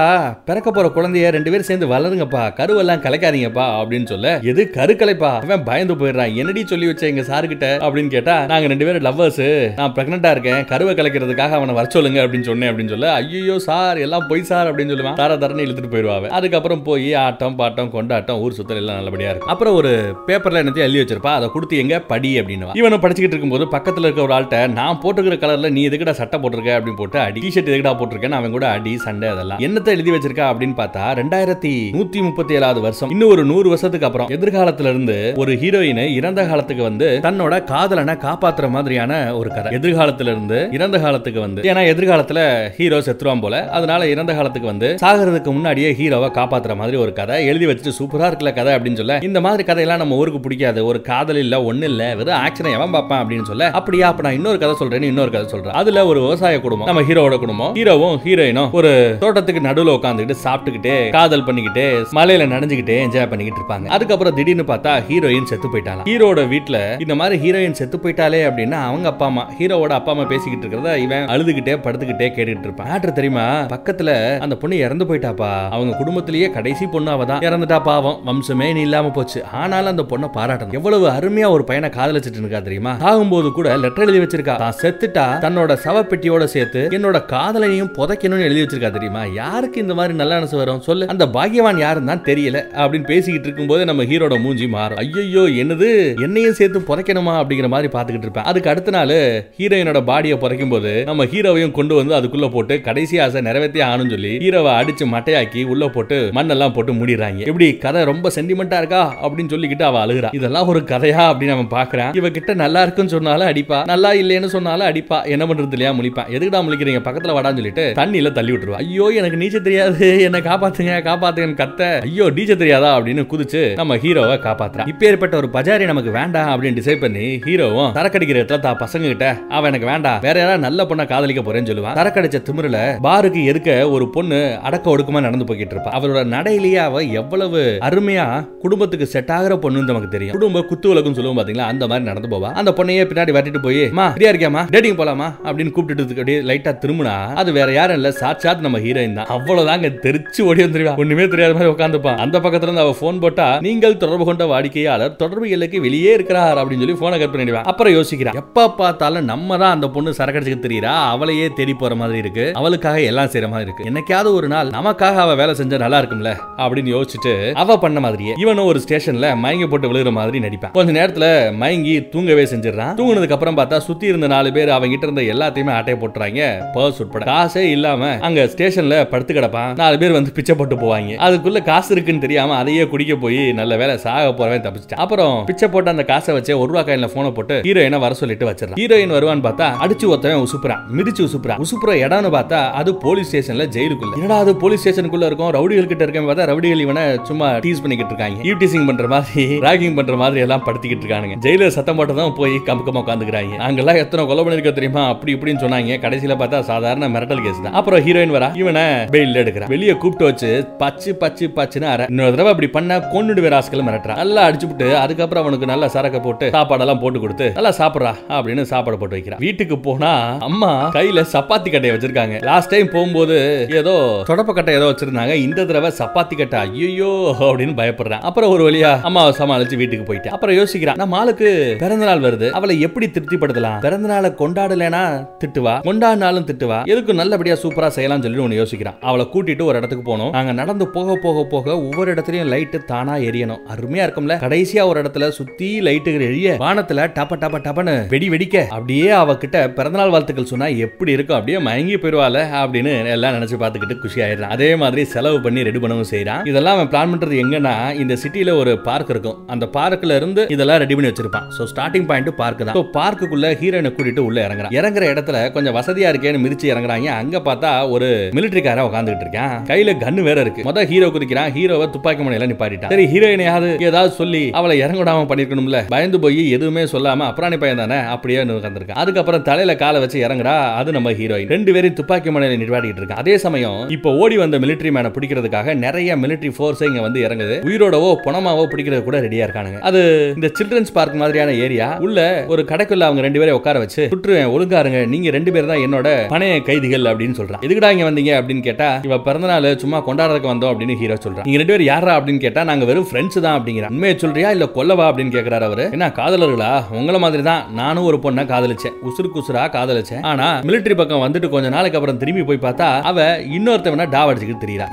[0.45, 2.43] பிறக்க போற குழந்தைய ரெண்டு பேரும் சேர்ந்து வளருங்கப்பா.
[2.59, 6.35] கருவெல்லாம் கலைக்காதீங்கப்பா அப்படின்னு சொல்ல எது கரு கலைப்பா அவன் பயந்து போயிடுறான்.
[6.41, 9.43] என்னடி சொல்லி வச்ச எங்க சார் கிட்ட அப்படின்னு கேட்டா நாங்க ரெண்டு பேரும் லவ்வர்ஸ்
[9.81, 10.61] நான் பிரெக்னண்டா இருக்கேன்.
[10.73, 14.93] கருவை கலைக்கிறதுக்காக அவனை வர சொல்லுங்க அப்படின்னு சொன்னேன் அப்படின்னு சொல்ல ஐயோ சார் எல்லாம் பொய் சார் அப்படின்னு
[14.95, 15.19] சொல்லுவான்.
[15.23, 19.53] தர தரன்னு இழுத்துட்டு போயிடுவாங்க அதுக்கப்புறம் போய் ஆட்டம் பாட்டம் கொண்டாட்டம் ஊர் சுத்தல் எல்லாம் நல்லபடியா இருக்கும்.
[19.55, 19.93] அப்புறம் ஒரு
[20.29, 21.33] பேப்பர்ல என்னத்தையும் எழுதி வச்சிருப்பா.
[21.39, 22.01] அதை கொடுத்து எங்க?
[22.13, 26.39] படி அப்படின்னு இவனை படிச்சுக்கிட்டு இருக்கும்போது பக்கத்துல இருக்க ஒரு ஆள்கிட்ட நான் போட்டுக்கிற கலர்ல நீ எதுக்குடா சட்டை
[26.41, 26.73] போட்டிருக்க?
[26.79, 29.61] அப்படின்னு போட்டு அடி டிஷர்ட் எதுக்குடா போட்டிருக்கேன் அவன் கூட அடி சண்டை அதெல்லாம்.
[29.67, 30.47] என்னத்தை எழுதி வச்சிருக்கா?
[30.53, 33.11] அப்படின்னு பார்த்தா ரெண்டாயிரத்தி நூத்தி முப்பத்தி ஏழாவது வருஷம்.
[33.11, 38.69] இன்னும் ஒரு நூறு வருஷத்துக்கு அப்புறம் எதிர்காலத்துல இருந்து ஒரு ஹீரோயின் இறந்த காலத்துக்கு வந்து தன்னோட காதலனை காப்பாத்துற
[38.71, 39.71] மாதிரியான ஒரு கதை.
[39.79, 42.41] எதிர்காலத்துல இருந்து இறந்த காலத்துக்கு வந்து ஏன்னா எதிர்காலத்துல
[42.79, 47.39] ஹீரோ செத்துருவான் போல அதனால இறந்த காலத்துக்கு வந்து சாகிறதுக்கு முன்னாடியே ஹீரோவை காப்பாத்துற மாதிரி ஒரு கதை.
[47.47, 50.87] எழுதி வச்சுட்டு சூப்பரா இருக்குல்ல கதை அப்படின்னு சொல்ல இந்த மாதிரி கதையெல்லாம் நம்ம ஊருக்கு பிடிக்காது.
[50.87, 54.59] ஒரு காதல் இல்ல ஒண்ணு இல்ல வெறும் ஆக்ஷனை எவன் பார்ப்பான் அப்படின்னு சொல்ல அப்படியா அப்ப நான் இன்னொரு
[54.59, 55.77] கதை சொல்றேன்னு இன்னொரு கதை சொல்றேன்.
[55.83, 58.91] அதுல ஒரு விவசாய குடும்பம் நம்ம ஹீரோவோட குடும்பம் ஹீரோவும் ஹீரோயினும் ஒரு
[59.21, 60.37] தோட்டத்துக்கு நடுவுல உட்காந்துக்கிட்டு
[60.75, 61.87] சாப்பிட்டுக்கிட்டே காதல் பண்ணிக்கிட்டே
[62.19, 63.87] மலையில நனைஞ்சுக்கிட்டே என்ஜாய் பண்ணிக்கிட்டு இருப்பாங்க.
[63.97, 69.09] அதுக்கப்புறம் திடீர்னு பார்த்தா ஹீரோயின் செத்து போயிட்டாங்க ஹீரோட வீட்டுல இந்த மாதிரி ஹீரோயின் செத்து போயிட்டாலே அப்படின்னா அவங்க
[69.13, 72.89] அப்பா அம்மா ஹீரோவோட அப்பா அம்மா பேசிக்கிட்டு இருக்கிறத இவன் அழுதுகிட்டே படுத்துக்கிட்டே கேட்டுட்டு இருப்பான்.
[72.91, 73.47] மேட்ரு தெரியுமா?
[73.75, 74.11] பக்கத்துல
[74.47, 75.51] அந்த பொண்ணு இறந்து போயிட்டாப்பா.
[75.77, 79.41] அவங்க குடும்பத்திலேயே கடைசி பொண்ணு அவதான் இறந்துட்டா பாவம் வம்சமே நீ இல்லாம போச்சு.
[79.61, 80.79] ஆனாலும் அந்த பொண்ணை பாராட்டணும்.
[80.81, 82.93] எவ்வளவு அருமையா ஒரு பையனை காதலிச்சிட்டு இருக்கா தெரியுமா?
[83.11, 84.57] ஆகும்போது கூட லெட்டர் எழுதி வச்சிருக்கா.
[84.65, 89.23] தான் செத்துட்டா தன்னோட சவப்பெட்டியோட சேர்த்து என்னோட காதலையும் புதைக்கணும்னு எழுதி வச்சிருக்கா தெரியுமா?
[89.41, 90.81] யாருக்கு இந்த மாதிரி நல்ல மனசு வரும்.
[90.81, 91.09] சொல்லு.
[91.09, 92.59] அந்த பாக்கியவான் யாருன்னு தான் தெரியல.
[92.83, 94.99] அப்படின்னு பேசிக்கிட்டு இருக்கும்போது நம்ம ஹீரோட மூஞ்சி மாறும்.
[94.99, 95.91] ஐயோ என்னது?
[96.21, 98.45] என்னையும் சேர்த்து புதைக்கணுமா அப்படிங்கிற மாதிரி பார்த்துக்கிட்டு இருப்பேன்.
[98.45, 99.17] அதுக்கு அடுத்த நாள்
[99.59, 104.33] ஹீரோயினோட பாடியை புதைக்கும் போது நம்ம ஹீரோவையும் கொண்டு வந்து அதுக்குள்ள போட்டு கடைசி ஆசை நிறைவேற்றி ஆனும் சொல்லி
[104.37, 107.43] ஹீரோவை அடிச்சு மட்டையாக்கி உள்ள போட்டு மண்ணெல்லாம் போட்டு மூடிடுறாங்க.
[107.47, 109.03] இப்படி கதை ரொம்ப சென்டிமெண்டா இருக்கா?
[109.23, 110.35] அப்படின்னு சொல்லிக்கிட்டு அவ அழுகுறா.
[110.35, 112.17] இதெல்லாம் ஒரு கதையா அப்படின்னு நம்ம பாக்குறான்.
[112.17, 113.85] இவ கிட்ட நல்லா இருக்குன்னு சொன்னாலும் அடிப்பா.
[113.85, 115.25] நல்லா இல்லைன்னு சொன்னாலும் அடிப்பா.
[115.35, 117.03] என்ன பண்றது இல்லையா முழிப்பான் எதுக்குடா முழிக்கிறீங்க?
[117.09, 118.81] பக்கத்துல வாடான்னு சொல்லிட்டு தண்ணியில தள்ளி விட்டுருவா.
[118.85, 120.23] ஐயோ எனக்கு நீச்சல் தெரியாது.
[120.23, 122.99] என்ன காப்பாத்துங்க காப்பாத்துங்கன்னு கத்த ஐயோ டீச்சர் தெரியாதா?
[122.99, 124.89] அப்படின்னு குதிச்சு நம்ம ஹீரோவை காப்பாத்துறான்.
[124.93, 129.71] இப்பேற்பட்ட ஒரு பஜாரி நமக்கு வேண்டாம் அப்படின்னு டிசைட் பண்ணி ஹீரோவும் சரக்கடிக்கிற இடத்துல தா பசங்க கிட்ட அவன்
[129.71, 131.97] எனக்கு வேண்டாம் வேற யாராவது நல்ல பொண்ணை காதலிக்க போறேன்னு சொல்லுவான்.
[132.01, 135.95] சரக்கடிச்ச திமிருல பாருக்கு எதுக்க ஒரு பொண்ணு அடக்க ஒடுக்கமா நடந்து போய்கிட்டு இருப்பா.
[135.97, 138.27] அவளோட நடையிலேயே அவ எவ்வளவு அருமையா
[138.61, 140.37] குடும்பத்துக்கு செட் ஆகிற பொண்ணுன்னு நமக்கு தெரியும்.
[140.39, 141.69] குடும்ப குத்து விளக்குன்னு சொல்லுவோம் பாத்தீங்களா?
[141.75, 142.53] அந்த மாதிரி நடந்து போவா.
[142.63, 145.31] அந்த பொண்ணையே பின்னாடி வரட்டிட்டு போய் மா ஃப்ரீயா இருக்கியாமா டேட்டிங் போலாமா?
[145.49, 148.11] அப்படின்னு கூப்பிட்டு அப்படியே லைட்டா திரும்பினா அது வேற யாரும் இல்ல.
[148.23, 149.31] சாட்சாத் நம்ம ஹீரோயின் தான்.
[149.35, 153.97] அவ்வளவுதாங்க தெரிச்சு ஓடி வந்துருவா ஒண்ணுமே தெரியாத மாதிரி உட்காந்துப்பான் அந்த பக்கத்துல இருந்து அவ போன் போட்டா நீங்கள்
[153.97, 158.69] தொடர்பு கொண்ட வாடிக்கையாளர் தொடர்பு எல்லைக்கு வெளியே இருக்கிறார் அப்படின்னு சொல்லி போனை கட் பண்ணிடுவான் அப்புறம் யோசிக்கிறான் எப்ப
[158.81, 160.93] பார்த்தாலும் நம்ம தான் அந்த பொண்ணு சரக்கடிச்சுக்கு தெரியுறா?
[161.15, 162.45] அவளையே தேடி போற மாதிரி இருக்கு.
[162.55, 163.87] அவளுக்காக எல்லாம் செய்யற மாதிரி இருக்கு.
[163.91, 166.31] என்னைக்காவது ஒரு நாள் நமக்காக அவ வேலை செஞ்சா நல்லா இருக்கும்ல?
[166.65, 167.33] அப்படின்னு யோசிச்சுட்டு
[167.63, 171.27] அவ பண்ண மாதிரியே இவனும் ஒரு ஸ்டேஷன்ல மயங்கி போட்டு விழுகிற மாதிரி நடிப்பான் கொஞ்ச நேரத்துல
[171.63, 172.95] மயங்கி தூங்கவே செஞ்சிடறான்.
[173.01, 176.43] தூங்குனதுக்கு அப்புறம் பார்த்தா சுத்தி இருந்த நாலு பேர் அவங்க கிட்ட இருந்த எல்லாத்தையுமே அட்டையை போட்டுறாங்க.
[176.75, 177.25] பர்ஸ் உட்பட.
[177.33, 179.73] காசே இல்லாம அங்க ஸ்டேஷன்ல படுத்து கிடப்பான்.
[179.77, 181.13] நாலு பேர் வந்து பிச்சை போட்டு போவாங்க.
[181.27, 185.93] அதுக்குள்ள காசு இருக்குன்னு தெரியாம அதையே குடிக்க போய் நல்ல வேலை சாக போறவன் தப்பிச்சு அப்புறம் பிச்சை போட்டு
[185.95, 188.79] அந்த காசை வச்சு ஒரு ரூபா கையில போனை போட்டு ஹீரோயினை வர சொல்லிட்டு வச்சிடறான்.
[188.81, 190.83] ஹீரோயின் வருவான்னு பார்த்தா அடிச்சு ஒருத்தவன் உசுப்புறான்.
[190.99, 191.61] மிதிச்சு உசுப்புறான்.
[191.65, 195.51] உசுப்புற இடம்னு பார்த்தா அது போலீஸ் ஸ்டேஷன்ல ஜெயிலுக்குள்ள என்னடா அது போலீஸ் ஸ்டேஷனுக்குள்ள இருக்கும்?
[195.59, 198.41] ரவுடிகள் கிட்ட இருக்கேன் பார்த்தா ரவுடிகள் இவனை சும்மா டீஸ் பண்ணிக்கிட்டு இருக்காங்க.
[198.51, 201.37] யூடிசிங் பண்ற மாதிரி ராகிங் பண்ற மாதிரி எல்லாம் படுத்திக்கிட்டு இருக்கானுங்க.
[201.47, 205.05] ஜெயிலர் சத்தம் போட்டு தான் போய் கம்பக்கமா உட்காந்துக்கிறாங்க அங்கெல்லாம் எத்தனை கொலை பண்ணிருக்க தெரியுமா?
[205.15, 205.99] அப்படி இப்படின்னு சொன்னாங்க.
[206.05, 207.77] கடைசியில பார்த்தா சாதாரண மிரட்டல் கேஸ் தான்.
[207.81, 208.51] அப்புறம் ஹீரோயின் வரா.
[208.63, 209.73] இவனை பெயில் எடுக்கிறான்.
[209.75, 210.51] வெளியே கூப்பிட்டு வச்சு
[210.83, 212.07] பச்சு பச்சு பச்சுன்னு அரை.
[212.13, 217.03] இன்னொரு தடவை அப்படி பண்ண கொண்டுடுவே ராஸ்கள் மிரட்டுறான் நல்லா அடிச்சுட்டு அதுக்கப்புறம் அவனுக்கு நல்லா சரக்கு போட்டு சாப்பாடெல்லாம்
[217.05, 220.13] போட்டு கொடுத்து நல்லா சாப்பிட்றா அப்படின்னு சாப்பாடு போட்டு வைக்கிறான் வீட்டுக்கு போனா
[220.49, 222.37] அம்மா கையில சப்பாத்தி கட்டையை வச்சிருக்காங்க.
[222.51, 223.37] லாஸ்ட் டைம் போகும்போது
[223.81, 223.95] ஏதோ
[224.31, 225.35] தொடப்ப கட்டை ஏதோ வச்சிருந்தாங்க.
[225.47, 227.13] இந்த தடவை சப்பாத்தி கட்டை ஐயோ
[227.49, 231.51] அப்படின்னு பயப்படுறான் அப்புறம் ஒரு வழியா அம்மாவை சமாளிச்சு வீட்டுக்கு போயிட்டேன் அப்புறம் யோசிக்கிறான் நம்ம ஆளுக்கு
[231.83, 232.49] பிறந்த நாள் வருது.
[232.59, 233.79] அவளை எப்படி திருப்திப்படுத்தலாம்?
[233.87, 235.03] பிறந்த நாளை கொண்டாடலைனா
[235.43, 235.75] திட்டுவா?
[235.89, 236.79] கொண்டாடினாலும் திட்டுவா?
[236.93, 238.99] எதுக்கு நல்லபடியா சூப்பரா செய்யலாம்னு சொல்லி ஒன்னு யோசிக்கிறான்.
[239.09, 243.17] அவளை கூட்டிட்டு ஒரு இடத்துக்கு போ போனோம் நாங்க நடந்து போக போக போக ஒவ்வொரு இடத்துலயும் லைட்டு தானா
[243.29, 243.63] எரியணும்.
[243.75, 244.35] அருமையா இருக்கும்ல.
[244.45, 250.13] கடைசியா ஒரு இடத்துல சுத்தி லைட்டுகள் எரிய வானத்துல டப டப டப்பன்னு வெடி வெடிக்க அப்படியே அவகிட்ட பிறந்தநாள்
[250.15, 251.37] வாழ்த்துக்கள் சொன்னா எப்படி இருக்கும்?
[251.39, 254.53] அப்படியே மயங்கி போயிருவாள் அப்படின்னு எல்லாம் நினைச்சு பார்த்துக்கிட்டு குஷி ஆயிடுறான்.
[254.57, 258.75] அதே மாதிரி செலவு பண்ணி ரெடி பண்ணவும் செய்யறான் இதெல்லாம் அவன் பிளான் பண்றது எங்கன்னா இந்த சிட்டில ஒரு
[258.89, 259.39] பார்க் இருக்கும்.
[259.55, 261.49] அந்த பார்க்ல இருந்து இதெல்லாம் ரெடி பண்ணி வச்சிருப்பான்.
[261.59, 262.79] சோ ஸ்டார்டிங் பாயிண்ட் பார்க் தான்.
[262.99, 264.75] பார்க்குள்ள ஹீரோயினை கூட்டிட்டு உள்ள இறங்குறான்.
[264.79, 267.09] இறங்குற இடத்துல கொஞ்சம் வசதியா இருக்கேன்னு மிதிச்சு இறங்குறாங்க.
[267.23, 269.57] அங்க பார்த்தா ஒரு மிலிட்டரிக்கார உட்காந்துட்டு இருக்கான்.
[269.71, 270.65] கையில கன்னு வேற இருக்கு.
[270.69, 272.93] முத ஹீரோ குதிக்கிறான் ஹீரோவை துப்பாக்கி முனையில நிப்பாட்டிட்டான்.
[272.95, 275.81] சரி ஹீரோயினையாவது ஏதாவது சொல்லி அவளை இறங்கிடாம பண்ணிருக்கணும்ல.
[275.95, 280.97] பயந்து போய் எதுவுமே சொல்லாம அப்புறாணி பையன் தானே அப்படியே உட்காந்துருக்கான் அதுக்கப்புறம் தலையில காலை வச்சு இறங்குடா அது
[280.99, 285.11] நம்ம ஹீரோயின் ரெண்டு பேரும் துப்பாக்கி முனையில நிப்பாட்டிட்டு இருக்கான் அதே சமயம் இப்போ ஓடி வந்த மிலிட்டரி மேனை
[285.17, 287.57] பிடிக்கிறதுக்காக நிறைய மிலிட்டரி ஃபோர்ஸ் இங்க வந்து இறங்குது.
[287.69, 289.81] உயிரோடவோ பணமாவோ பிடிக்கிறது கூட ரெடியா இருக்கானுங்க.
[289.91, 290.01] அது
[290.37, 292.21] இந்த சில்ட்ரன்ஸ் பார்க் மாதிரியான ஏரியா உள்ள
[292.55, 296.55] ஒரு கடைக்குள்ள அவங்க ரெண்டு பேரை உட்கார வச்சு சுற்றுவேன் ஒழுங்காருங்க நீங்க ரெண்டு பேர் தான் என்னோட பணைய
[296.69, 297.63] கைதிகள் அப்படின்னு சொல்றான்.
[297.67, 301.47] எதுக்குடா இங்க வந்தீங்க அப்படின்னு கேட்டா இவ பிறந்த நாள் சும்மா கொண்டாடுறதுக்கு வந்தோம் அப்படின்னு ஹீரோ சொல்றான்.
[301.49, 305.07] நீங்க ரெண்டு பேர் யாரா அப்படின்னு கேட்டா நாங்க வெறும் ஃப்ரெண்ட்ஸ் தான் அப்படிங்கிற உண்மையை சொல்றியா இல்ல கொல்லவா
[305.11, 305.87] அப்படின்னு கேக்குறாரு அவரு.
[305.97, 306.71] என்ன காதலர்களா?
[307.01, 308.95] உங்கள மாதிரி தான் நானும் ஒரு பொண்ணை காதலிச்சேன்.
[309.09, 310.23] உசுருக்கு உசுரா காதலிச்சேன்.
[310.31, 313.27] ஆனா மிலிட்டரி பக்கம் வந்துட்டு கொஞ்ச நாளைக்கு அப்புறம் திரும்பி போய் பார்த்தா அவ
[313.57, 314.89] இன்னொருத்தவனா டாவ் அடிச்சுக்கிட்டு தெரியுறா.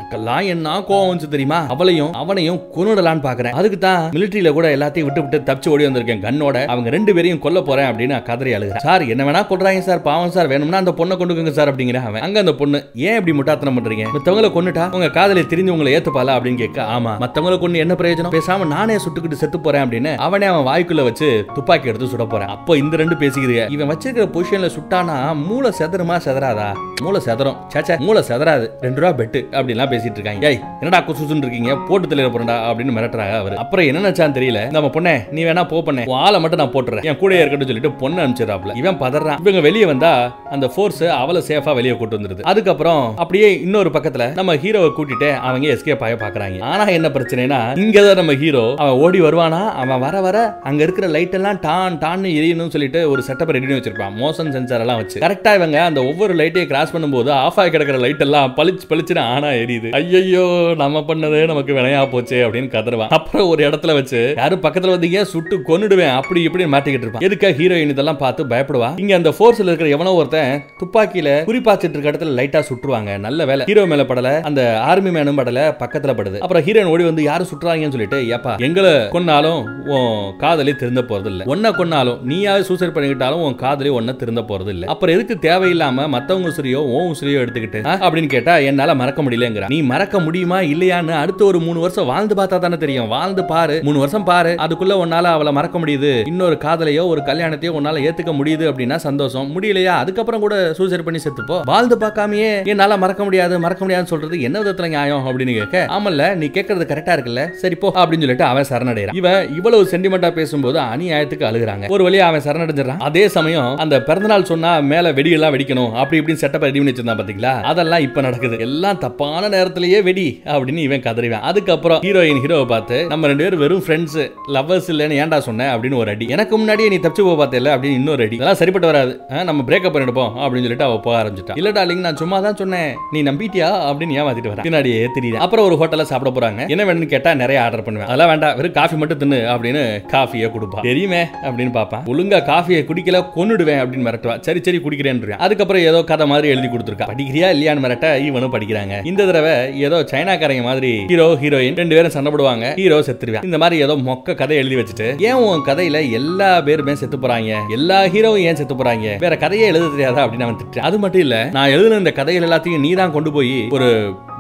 [0.54, 1.60] என்ன கோவம் வந்து தெரியுமா?
[1.74, 3.56] அவளையும் அவனையும் கொன்னுடலான்னு பாக்குறேன்.
[3.60, 6.58] அதுக்கு தான் மிலிட்டரியில கூட எல்லாத்தையும் விட்டு விட்டு தப்பிச்சு ஓடி வந்திருக்கேன் கண்ணோட.
[6.74, 8.86] அவங்க ரெண்டு பேரையும் கொல்ல போறேன் அப்படின்னு கதறி அழுகிறேன்.
[8.88, 10.02] சார் என்ன வேணா கொள்றாங்க சார்.
[10.10, 10.50] பாவம் சார்.
[10.54, 12.24] வேணும்னா அந்த பொண்ணை கொண்டுக்கோங்க சார் அப்படிங்கிற அவன்.
[12.28, 14.06] அங்க அந்த பொண்ணு ஏன் இப்படி முட்டாத்தனம் பண்றீங்க?
[14.16, 14.50] மத்தவங்கள
[14.82, 16.34] கேட்டா உங்க காதலை தெரிஞ்சு உங்களை ஏத்துப்பாளா?
[16.38, 17.12] அப்படின்னு கேட்க ஆமா.
[17.24, 18.34] மத்தவங்களுக்கு ஒண்ணு என்ன பிரயோஜனம்?
[18.38, 22.48] பேசாம நானே சுட்டுக்கிட்டு செத்து போறேன் அப்படின்னு அவனே அவன் வாய்க்குள்ள வச்சு துப்பாக்கி எடுத்து சுட போறேன்.
[22.48, 26.70] அப்போ இந்த ரெண்டு பேசிக்கிறீங்க இவன் வச்சிருக்கிற பொசிஷன்ல சுட்டானா மூளை செதறுமா செதறாதா?
[27.02, 27.58] மூளை செதறும்.
[27.74, 28.66] சேச்சா மூளை செதறாது.
[28.82, 30.48] ரெண்டு ரூபா பெட்டு அப்படின்லாம் பேசிட்டு இருக்காங்க.
[30.50, 31.76] ஏய் என்னடா குசுசுன்னு இருக்கீங்க?
[31.76, 33.56] போட்டு தெளிர போறா அப்படின்னு மிரட்டுறாங்க அவர்.
[33.56, 34.72] அப்புறம் என்ன நினைச்சான்னு தெரியல.
[34.72, 36.10] நம்ம பொண்ணே நீ வேணா போ பண்ணே.
[36.12, 37.04] ஆளை மட்டும் நான் போட்டுறேன்.
[37.04, 39.40] என் கூட இருக்கட்டும் சொல்லிட்டு பொண்ணு அனுப்பிச்சிடறாப்ல இவன் பதறான்.
[39.40, 40.12] இவங்க வெளியே வந்தா
[40.50, 42.42] அந்த ஃபோர்ஸ் அவளை சேஃபா வெளியே கூட்டு வந்துருது.
[42.42, 48.20] அதுக்கப்புறம் அப்படியே இன்னொரு பக்கத்துல நம்ம ஹீரோவை கூட்டிட்டு அவங்க எஸ்கேப் ஆக பாக்குறாங்க ஆனா என்ன பிரச்சனைனா இங்கதான்
[48.20, 49.62] நம்ம ஹீரோ அவன் ஓடி வருவானா?
[49.82, 53.80] அவன் வர வர அங்க இருக்கிற லைட் எல்லாம் டான் டான் எரியணும்னு சொல்லிட்டு ஒரு செட்டப் ரெடி பண்ணி
[53.80, 54.14] வச்சிருப்பான்.
[54.22, 55.18] மோஷன் சென்சார் எல்லாம் வச்சு.
[55.20, 59.50] கரெக்டா இவங்க அந்த ஒவ்வொரு லைட்டையும் கிராஸ் பண்ணும்போது ஆஃப் ஆகி கிடக்கிற லைட் எல்லாம் பளிச்சு பளிச்சுன்னு ஆனா
[59.64, 59.92] எரியுது.
[59.92, 60.46] ஐயோ
[60.78, 63.12] நம்ம பண்ணதே நமக்கு வினையா போச்சு அப்படின்னு கதறுவான்.
[63.20, 67.26] அப்புறம் ஒரு இடத்துல வச்சு யாரும் பக்கத்துல வந்தீங்க சுட்டு கொன்னுடுவேன் அப்படி இப்படி மாட்டிக்கிட்டு இருப்பான்.
[67.30, 72.36] எதுக்கா ஹீரோயின் இதெல்லாம் பார்த்து பயப்படுவா இங்க அந்த ஃபோர்ஸ்ல இருக்கிற எவனோ ஒருத்தன் துப்பாக்கியில குறிப்பாச்சிட்டு இருக்க இடத்துல
[72.40, 73.20] லைட்டா சுட்டுருவாங்க.
[73.20, 73.66] நல்ல வேலை.
[73.66, 74.30] ஹீரோ மேல படல.
[74.42, 76.38] அந்த ஆர்மி மேனும் படல பக்கத்துல படுது.
[76.38, 81.44] அப்புறம் ஹீரோயின் ஓடி வந்து யாரும் சுட்டுறாங்கன்னு சொல்லிட்டு ஏப்பா எங்களை கொன்னாலும் உன் காதலி திருந்த போறது இல்ல
[81.46, 86.50] ஒன்ன கொன்னாலும் நீயாவது சூசைட் பண்ணிக்கிட்டாலும் உன் காதலி ஒன்ன திருந்த போறது இல்ல அப்புறம் எதுக்கு தேவையில்லாம மத்தவங்க
[86.50, 89.66] உசிரியோ ஓ உசிரியோ எடுத்துக்கிட்டு அப்படின்னு கேட்டா என்னால மறக்க முடியலங்கிற.
[89.68, 93.08] நீ மறக்க முடியுமா இல்லையான்னு அடுத்த ஒரு மூணு வருஷம் வாழ்ந்து பார்த்தா தானே தெரியும்.
[93.08, 94.56] வாழ்ந்து பாரு மூணு வருஷம் பாரு.
[94.58, 96.28] அதுக்குள்ள உன்னால அவளை மறக்க முடியுது.
[96.28, 99.48] இன்னொரு காதலையோ ஒரு கல்யாணத்தையோ உன்னால ஏத்துக்க முடியுது அப்படின்னா சந்தோஷம்.
[99.56, 99.94] முடியலையா?
[100.04, 101.62] அதுக்கப்புறம் கூட சூசைட் பண்ணி செத்துப்போ.
[101.64, 106.46] வாழ்ந்து பார்க்காமயே என்னால மறக்க முடியாது மறக்க முடியாதுன்னு சொல்றது என்ன விதத்துல நியாயம் அப்படின்னு கேட்க ஆமல்ல நீ
[106.46, 107.50] கேட்கறது கரெக்டா இருக்குல்ல?
[107.50, 111.90] சரி போ அப்படின்னு சொல்லிட்டு அவன் சரணடைறான் இவன் இவ்வளவு சென்டிமெண்டா பேசும்போது அநியாயத்துக்கு அழுகுறாங்க.
[111.90, 113.00] ஒரு வழியா அவன் சரணடைஞ்சிடறான்.
[113.00, 117.62] அதே சமயம் அந்த பிறந்தநாள் சொன்னா மேல வெடியெல்லாம் வெடிக்கணும் அப்படி இப்படின்னு செட்டப் ரெடி பண்ணி வச்சிருந்தான் பாத்தீங்களா?
[117.72, 118.60] அதெல்லாம் இப்ப நடக்குது.
[118.60, 121.46] எல்லாம் தப்பான நேரத்திலேயே வெடி அப்படின்னு இவன் கதறிவான்.
[121.52, 124.22] அதுக்கப்புறம் ஹீரோயின் ஹீரோவை பார்த்து நம்ம ரெண்டு பேரும் வெறும் ஃப்ரெண்ட்ஸ்
[124.56, 126.28] லவ்வர்ஸ் இல்லைன்னு ஏன்டா சொன்னேன் அப்படின்னு ஒரு அடி.
[126.28, 128.36] எனக்கு முன்னாடியே நீ தப்பிச்சு போக பார்த்தேல அப்படின்னு இன்னொரு அடி.
[128.36, 129.44] அதெல்லாம் சரிப்பட்டு வராது.
[129.44, 131.56] நம்ம பிரேக்கப் பண்ணிடுப்போம் அப்படின்னு சொல்லிட்டு அவ போக ஆரம்பிச்சிட்டா.
[131.56, 132.96] இல்ல டார்லிங் நான் சும்மா தான் சொன்னேன்.
[133.12, 133.70] நீ நம்பிட்டியா?
[133.90, 136.62] அப்படின்னு பார்த்துட்டு வரேன் பின்னாடியே தெரியுது அப்புறம் ஒரு ஹோட்டல்ல சாப்பிட போறாங்க.
[136.74, 138.08] என்ன வேணும்னு கேட்டா நிறைய ஆர்டர் பண்ணுவேன்.
[138.10, 138.56] அதெல்லாம் வேண்டாம்.
[138.60, 139.82] வெறும் காஃபி மட்டும் தின்னு அப்படின்னு
[140.14, 140.82] காஃபியை கொடுப்பா.
[140.90, 142.04] தெரியுமே அப்படின்னு பார்ப்பேன்.
[142.12, 144.36] ஒழுங்கா காஃபியை குடிக்கல கொண்டுடுவேன் அப்படின்னு மிரட்டுவா.
[144.48, 147.08] சரி சரி குடிக்கிறேன்னு அதுக்கப்புறம் ஏதோ கதை மாதிரி எழுதி கொடுத்துருக்கா.
[147.12, 148.96] படிக்கிறியா இல்லையான்னு மிரட்ட இவனும் படிக்கிறாங்க.
[149.12, 149.54] இந்த தடவை
[149.88, 152.68] ஏதோ சைனாக்காரங்க மாதிரி ஹீரோ ஹீரோயின் ரெண்டு பேரும் சண்டை போடுவாங்க.
[152.82, 153.46] ஹீரோ செத்துருவேன்.
[153.50, 157.60] இந்த மாதிரி ஏதோ மொக்க கதை எழுதி வச்சுட்டு ஏன் உன் கதையில எல்லா பேருமே செத்து போறாங்க?
[157.78, 159.16] எல்லா ஹீரோவும் ஏன் செத்து போறாங்க?
[159.26, 162.84] வேற கதையே எழுத தெரியாதா அப்படின்னு அவன் திட்டு அது மட்டும் இல்ல நான் எழுதின இந்த கதைகள் எல்லாத்தையும்
[162.88, 163.90] நீ தான் கொண்டு போய் ஒரு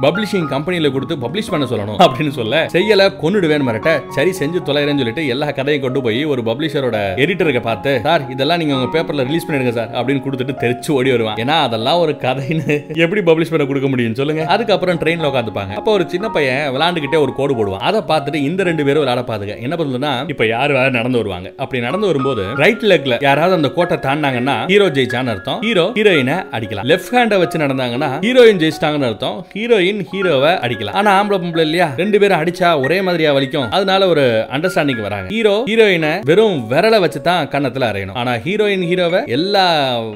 [0.06, 5.26] பப்ளிஷிங் கம்பெனியில கொடுத்து பப்ளிஷ் பண்ண சொல்லணும் அப்படின்னு சொல்ல செய்யல கொன்னுடுவேன் மிரட்ட சரி செஞ்சு தொலைறேன்னு சொல்லிட்டு
[5.34, 9.74] எல்லா கதையும் கொண்டு போய் ஒரு பப்ளிஷரோட எடிட்டருக்கு பார்த்து சார் இதெல்லாம் நீங்க உங்க பேப்பர்ல ரிலீஸ் பண்ணிடுங்க
[9.80, 11.38] சார் அப்படின்னு கொடுத்துட்டு தெரிச்சு ஓடி வருவான்.
[11.44, 14.44] ஏன்னா அதெல்லாம் ஒரு கதைன்னு எப்படி பப்ளிஷ் பண்ண கொடுக்க முடியும் சொல்லுங்க.
[14.56, 15.74] அதுக்கப்புறம் ட்ரெயின்ல உட்காந்துப்பாங்க.
[15.80, 17.84] அப்போ ஒரு சின்ன பையன் விளாண்டுகிட்டே ஒரு கோடு போடுவான்.
[17.90, 19.56] அதை பார்த்துட்டு இந்த ரெண்டு பேரும் விளையாட பாத்துக்க.
[19.68, 21.52] என்ன பண்ணுதுன்னா இப்ப யார் வேற நடந்து வருவாங்க?
[21.64, 25.60] அப்படி நடந்து வரும்போது ரைட் லெக்ல யாராவது அந்த கோட்டை தாண்டாங்கன்னா ஹீரோ ஜெயிச்சான்னு அர்த்தம்.
[25.68, 26.88] ஹீரோ ஹீரோயினை அடிக்கலாம்.
[26.92, 29.38] லெஃப்ட் ஹேண்டை வச்சு நடந்தாங்கன்னா ஹீரோயின் ஜெயிச்சிட்டாங்கன்னு அர்த்தம்.
[29.56, 30.96] ஹீரோ ஹீரோயின் ஹீரோவை அடிக்கலாம்.
[31.00, 31.86] ஆனா ஆம்பளை பொம்பளை இல்லையா?
[32.02, 33.70] ரெண்டு பேரும் அடிச்சா ஒரே மாதிரியா வலிக்கும்.
[33.78, 34.24] அதனால ஒரு
[34.56, 35.28] அண்டர்ஸ்டாண்டிங் வராங்க.
[35.36, 39.64] ஹீரோ ஹீரோயினை வெறும் விரலை வச்சு தான் கன்னத்துல அரையணும் ஆனா ஹீரோயின் ஹீரோவை எல்லா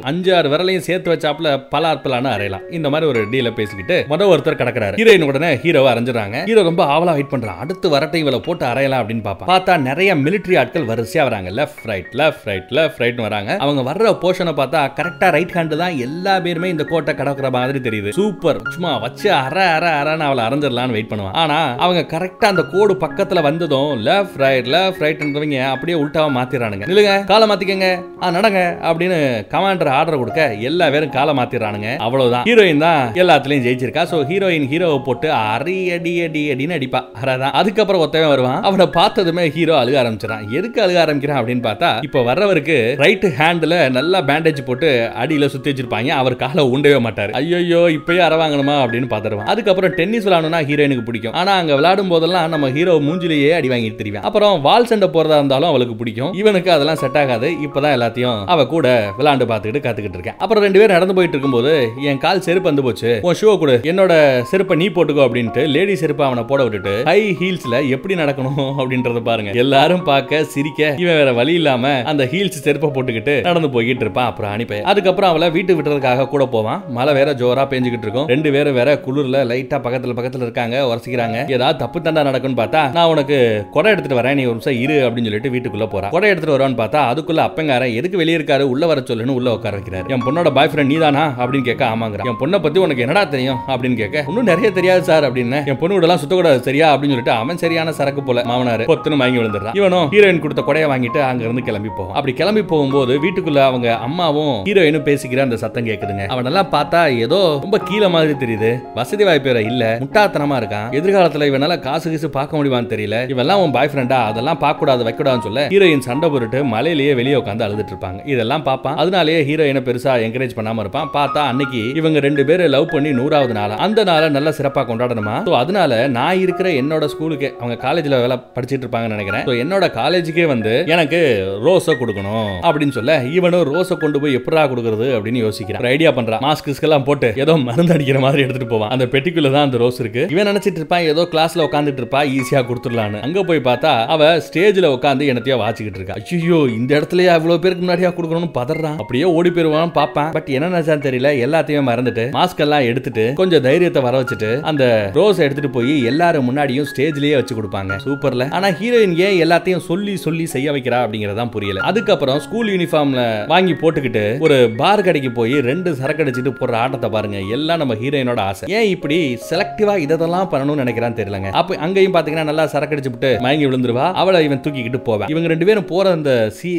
[0.09, 4.59] அஞ்சு ஆறு விரலையும் சேர்த்து வச்சாப்ல பல அற்பலான அரையலாம் இந்த மாதிரி ஒரு டீல பேசிக்கிட்டு மொதல் ஒருத்தர்
[4.61, 4.99] கிடக்குறாரு.
[5.01, 6.43] ஹீரோயின் உடனே ஹீரோவை அரைஞ்சிடறாங்க.
[6.51, 10.57] ஹீரோ ரொம்ப ஆவலா வெயிட் பண்றான் அடுத்து வரட்டை இவளை போட்டு அரையலாம் அப்படின்னு பாப்பா பார்த்தா நிறைய மிலிட்டரி
[10.63, 11.51] ஆட்கள் வரிசையா வராங்க.
[11.61, 13.51] Left right left right left ரைட்னு வராங்க.
[13.65, 18.15] அவங்க வர்ற போர்ஷனை பார்த்தா கரெக்டா ரைட் ஹேண்ட் தான் எல்லா பேருமே இந்த கோட்டை கடக்குற மாதிரி தெரியுது.
[18.21, 21.35] சூப்பர் சும்மா வச்சு அரை அற அற அறன்னு அவளை அரைஞ்சிடலான்னு வெயிட் பண்ணுவான்.
[21.41, 26.85] ஆனா அவங்க கரெக்டா அந்த கோடு பக்கத்துல வந்ததும் லெஃப்ட் ரைட் லெஃப்ட் ரைட்ன்றவங்க அப்படியே உல்டாவா மாத்திடுறானுங்க.
[26.89, 27.89] நில்லுங்க காலை மாத்திக்கங்க.
[28.21, 29.19] ஆ நடங்க அப்படின்னு
[29.53, 31.91] கமாண்டர் ஆர்டர் கொடுக்க எல்லா பேரும் காலை மாத்திடுறானுங்க.
[32.07, 32.45] அவ்வளவுதான்.
[32.49, 34.03] ஹீரோயின் தான் எல்லாத்துலயும் ஜெயிச்சிருக்கா.
[34.11, 37.01] சோ ஹீரோயின் ஹீரோவை போட்டு அரி அடி அடி அடின்னு அடிப்பா.
[37.21, 37.55] அறதான்.
[37.61, 38.59] அதுக்கப்புறம் ஒருத்தவன் வருவான்.
[38.69, 44.21] அவனை பார்த்ததுமே ஹீரோ அழுக ஆரம்பிச்சிடான் எதுக்கு அழுக ஆரம்பிக்கிறான் அப்படின்னு பார்த்தா இப்போ வர்றவருக்கு ரைட் ஹேண்டில் நல்லா
[44.31, 44.89] பேண்டேஜ் போட்டு
[45.23, 46.11] அடியில் சுற்றி வச்சிருப்பாங்க.
[46.21, 47.33] அவர் காலை உண்டவே மாட்டார்.
[47.41, 49.09] ஐயோ இப்பயே அற வாங்கணுமா அப்படின்னு
[49.45, 51.33] பாத்துருவான் அதுக்கப்புறம் டென்னிஸ் விளாடணும்னா ஹீரோயினுக்கு பிடிக்கும்.
[51.33, 55.69] ஆனா அங்க விளையாடும் போதெல்லாம் நம்ம ஹீரோ மூஞ்சிலேயே அடி வாங்கிட்டு தெரியும் அப்புறம் வால் சண்டை போறதா இருந்தாலும்
[55.69, 56.33] அவளுக்கு பிடிக்கும்.
[56.33, 57.49] இவனுக்கு அதெல்லாம் செட் ஆகாது.
[57.67, 58.87] இப்பதான் எல்லாத்தையும் அவ கூட
[59.19, 60.37] விளாண்டு பார்த்துக்கிட்டு கத்துக்கிட்டு இருக்கேன்.
[60.37, 61.73] அப்புறம் ரெண்டு பேரும் நடந்து போயிட்டு இருக்கும்போது
[62.09, 63.19] என் கால் செருப்பு வந்து போச்சு.
[63.21, 63.75] உன் ஷூ கொடு.
[63.83, 64.13] என்னோட
[64.51, 68.61] செருப்பை நீ போட்டுக்கோ அப்படின்ட்டு லேடி செருப்பை அவனை போட விட்டுட்டு ஹை ஹீல்ஸ்ல எப்படி நடக்கணும்?
[68.81, 69.51] அப்படின்றத பாருங்க.
[69.65, 74.25] எல்லாரும் பார்க்க சிரிக்க இவன் வேற வழி இல்லாம அந்த ஹீல்ஸ் செருப்பை போட்டுக்கிட்டு நடந்து போய்கிட்டு இருப்பான்.
[74.25, 74.79] அப்புறம் அனுப்பி.
[74.91, 76.83] அதுக்கப்புறம் அவளை வீட்டு விட்டுறதுக்காக கூட போவான்.
[76.89, 78.27] மழை வேற ஜோரா பேஞ்சுக்கிட்டு இருக்கும்.
[78.27, 81.37] ரெண்டு பேரும் வேற குளிர்ல லைட்டா பக்கத்துல பக்கத்துல இருக்காங்க உரசிக்கிறாங்க.
[81.55, 83.37] ஏதாவது தப்பு தண்டா நடக்கும்னு பார்த்தா நான் உனக்கு
[83.75, 86.09] கொடை எடுத்துட்டு வரேன் நீ ஒரு நிமிஷம் இரு அப்படின்னு சொல்லிட்டு வீட்டுக்குள்ள போறா.
[86.15, 90.07] கொடை எடுத்துட்டு வருவான்னு பார்த்தா அதுக்குள்ள அப்பங்காரன் எதுக்கு வெளியே இருக்காரு உள்ள வர சொல்லுன்னு உள்ள உட்கார வைக்கிறாரு.
[90.15, 92.29] என் பொண்ணோட பாய் ஃப்ரெண்ட் நீதானா அப்படின்னு கேட்க ஆமாங்கிறான்.
[92.31, 95.59] என் பொண்ணை பத்தி உனக்கு என்னடா தெரியும் அப்படின்னு கேட்க இன்னும் நிறைய தெரியாது சார் அப்படின்னு.
[95.71, 99.39] என் பொண்ணு கூட எல்லாம் சுத்தக்கூடாது சரியா அப்படின்னு சொல்லிட்டு அவன் சரியான சரக்கு போல மாமனாரு பொத்துன்னு வாங்கி
[99.41, 99.77] விழுந்துடுறான்.
[99.81, 102.15] இவனும் ஹீரோயின் கொடுத்த கொடையை வாங்கிட்டு அங்க இருந்து கிளம்பி போவான்.
[102.17, 106.25] அப்படி கிளம்பி போகும்போது வீட்டுக்குள்ள அவங்க அம்மாவும் ஹீரோயினும் பேசிக்கிற அந்த சத்தம் கேக்குதுங்க.
[106.33, 108.71] அவன் நல்லா பார்த்தா ஏதோ ரொம்ப கீழே மாதிரி தெரியுது.
[108.99, 109.83] வசதி வாய்ப்பு வேற இல்ல.
[110.01, 110.89] முட்டாத்தனமா இருக்கான்.
[110.99, 113.17] எதிர்காலத்துல இவனால காசு கீசு பார்க்க முடியுமான்னு தெரியல.
[113.33, 117.35] இவெல்லாம் உன் பாய் ஃப்ரெண்டா அதெல்லாம் பார்க்க கூடாது வைக்க கூடாதுன்னு சொல்ல ஹீரோயின் சண்டை போட்டுட்டு மலையிலேயே வெளியே
[117.41, 118.19] உட்காந்து அழுதுட்டு இருப்பாங்க.
[118.33, 118.97] இதெல்லாம் பார்ப்பான்.
[119.03, 121.09] அதனாலேயே ஹீரோயினை பெருசா என்கரேஜ் பண்ணாம இருப்பான்.
[121.17, 123.75] பார்த்தா அன்னைக்கு இவங்க ரெண்டு பேரும் லவ் பண்ணி நூறாவது நாளா?
[123.87, 125.35] அந்த நாளை நல்லா சிறப்பா கொண்டாடணுமா?
[125.45, 129.43] So அதனால நான் இருக்கிற என்னோட ஸ்கூலுக்கு அவங்க காலேஜ்ல வேலை படிச்சிட்டு இருப்பாங்கன்னு நினைக்கிறேன்.
[129.63, 131.19] என்னோட காலேஜுக்கே வந்து எனக்கு
[131.65, 135.87] ரோஸை கொடுக்கணும் அப்படின்னு சொல்ல இவனும் ரோஸை கொண்டு போய் எப்படா கொடுக்கறது அப்படின்னு யோசிக்கிறான்.
[135.95, 136.43] ஐடியா பண்றான்.
[136.47, 138.89] மாஸ்க் எல்லாம் போட்டு ஏதோ மருந்து அடிக்கிற மாதிரி எடுத்துட்டு போவான்.
[138.89, 140.27] அந்த பெட்டிக்குள்ள தான் அந்த ரோஸ் இருக்கு.
[140.35, 143.19] இவன் நினைச்சிட்டு இருப்பான் ஏதோ கிளாஸ்ல உட்காந்துட்டு இருப்பா ஈஸியா கொடுத்துடலான்னு.
[143.27, 146.15] அங்க போய் பார்த்தா அவ ஸ்டேஜ்ல உட்காந்து என்னத்தையோ வாச்சிக்கிட்டு இருக்கா.
[146.31, 148.97] ஐயோ இந்த இடத்துலயே அவ்வளவு பேருக்கு முன்னாடியா கொடுக்கணும்னு பதறான்.
[149.03, 154.01] அப்படியே ஓடி போயிருவான் பாப்பான் பட் என்ன நினைச்சான்னு தெரியல எல்லாத்தையும் மறந்துட்டு மாஸ்க் எல்லாம் எடுத்துட்டு கொஞ்சம் தைரியத்தை
[154.01, 157.93] வர வச்சுட்டு அந்த ரோஸ் எடுத்துட்டு போய் எல்லாரும் முன்னாடியும் ஸ்டேஜ்லயே வச்சு கொடுப்பாங்க.
[158.05, 161.79] சூப்பர்ல ஆனா ஹீரோயின் ஏன் எல்லாத்தையும் சொல்லி சொல்லி செய்ய வைக்கிறா அப்படிங்கறதான் புரியல.
[161.91, 167.39] அதுக்கப்புறம் ஸ்கூல் யூனிஃபார்ம்ல வாங்கி போட்டுக்கிட்டு ஒரு பார் கடைக்கு போய் ரெண்டு சரக்கு அடிச்சிட்டு போடுற ஆட்டத்தை பாருங்க.
[167.57, 168.67] எல்லாம் நம்ம ஹீரோயினோட ஆசை.
[168.77, 171.49] ஏன் இப்படி செலக்டிவா இதெல்லாம் பண்ணணும்னு நினைக்கிறான்னு தெரியலங்க.
[171.59, 174.05] அப்ப அங்கேயும் பாத்தீங்கன்னா நல்லா சரக்கடிச்சு விட்டு மயங்கி விழுந்துருவா.
[174.21, 176.31] அவளை இவன் தூக்கிக்கிட்டு போவேன் இவங்க ரெண்டு பேரும் போற அந்த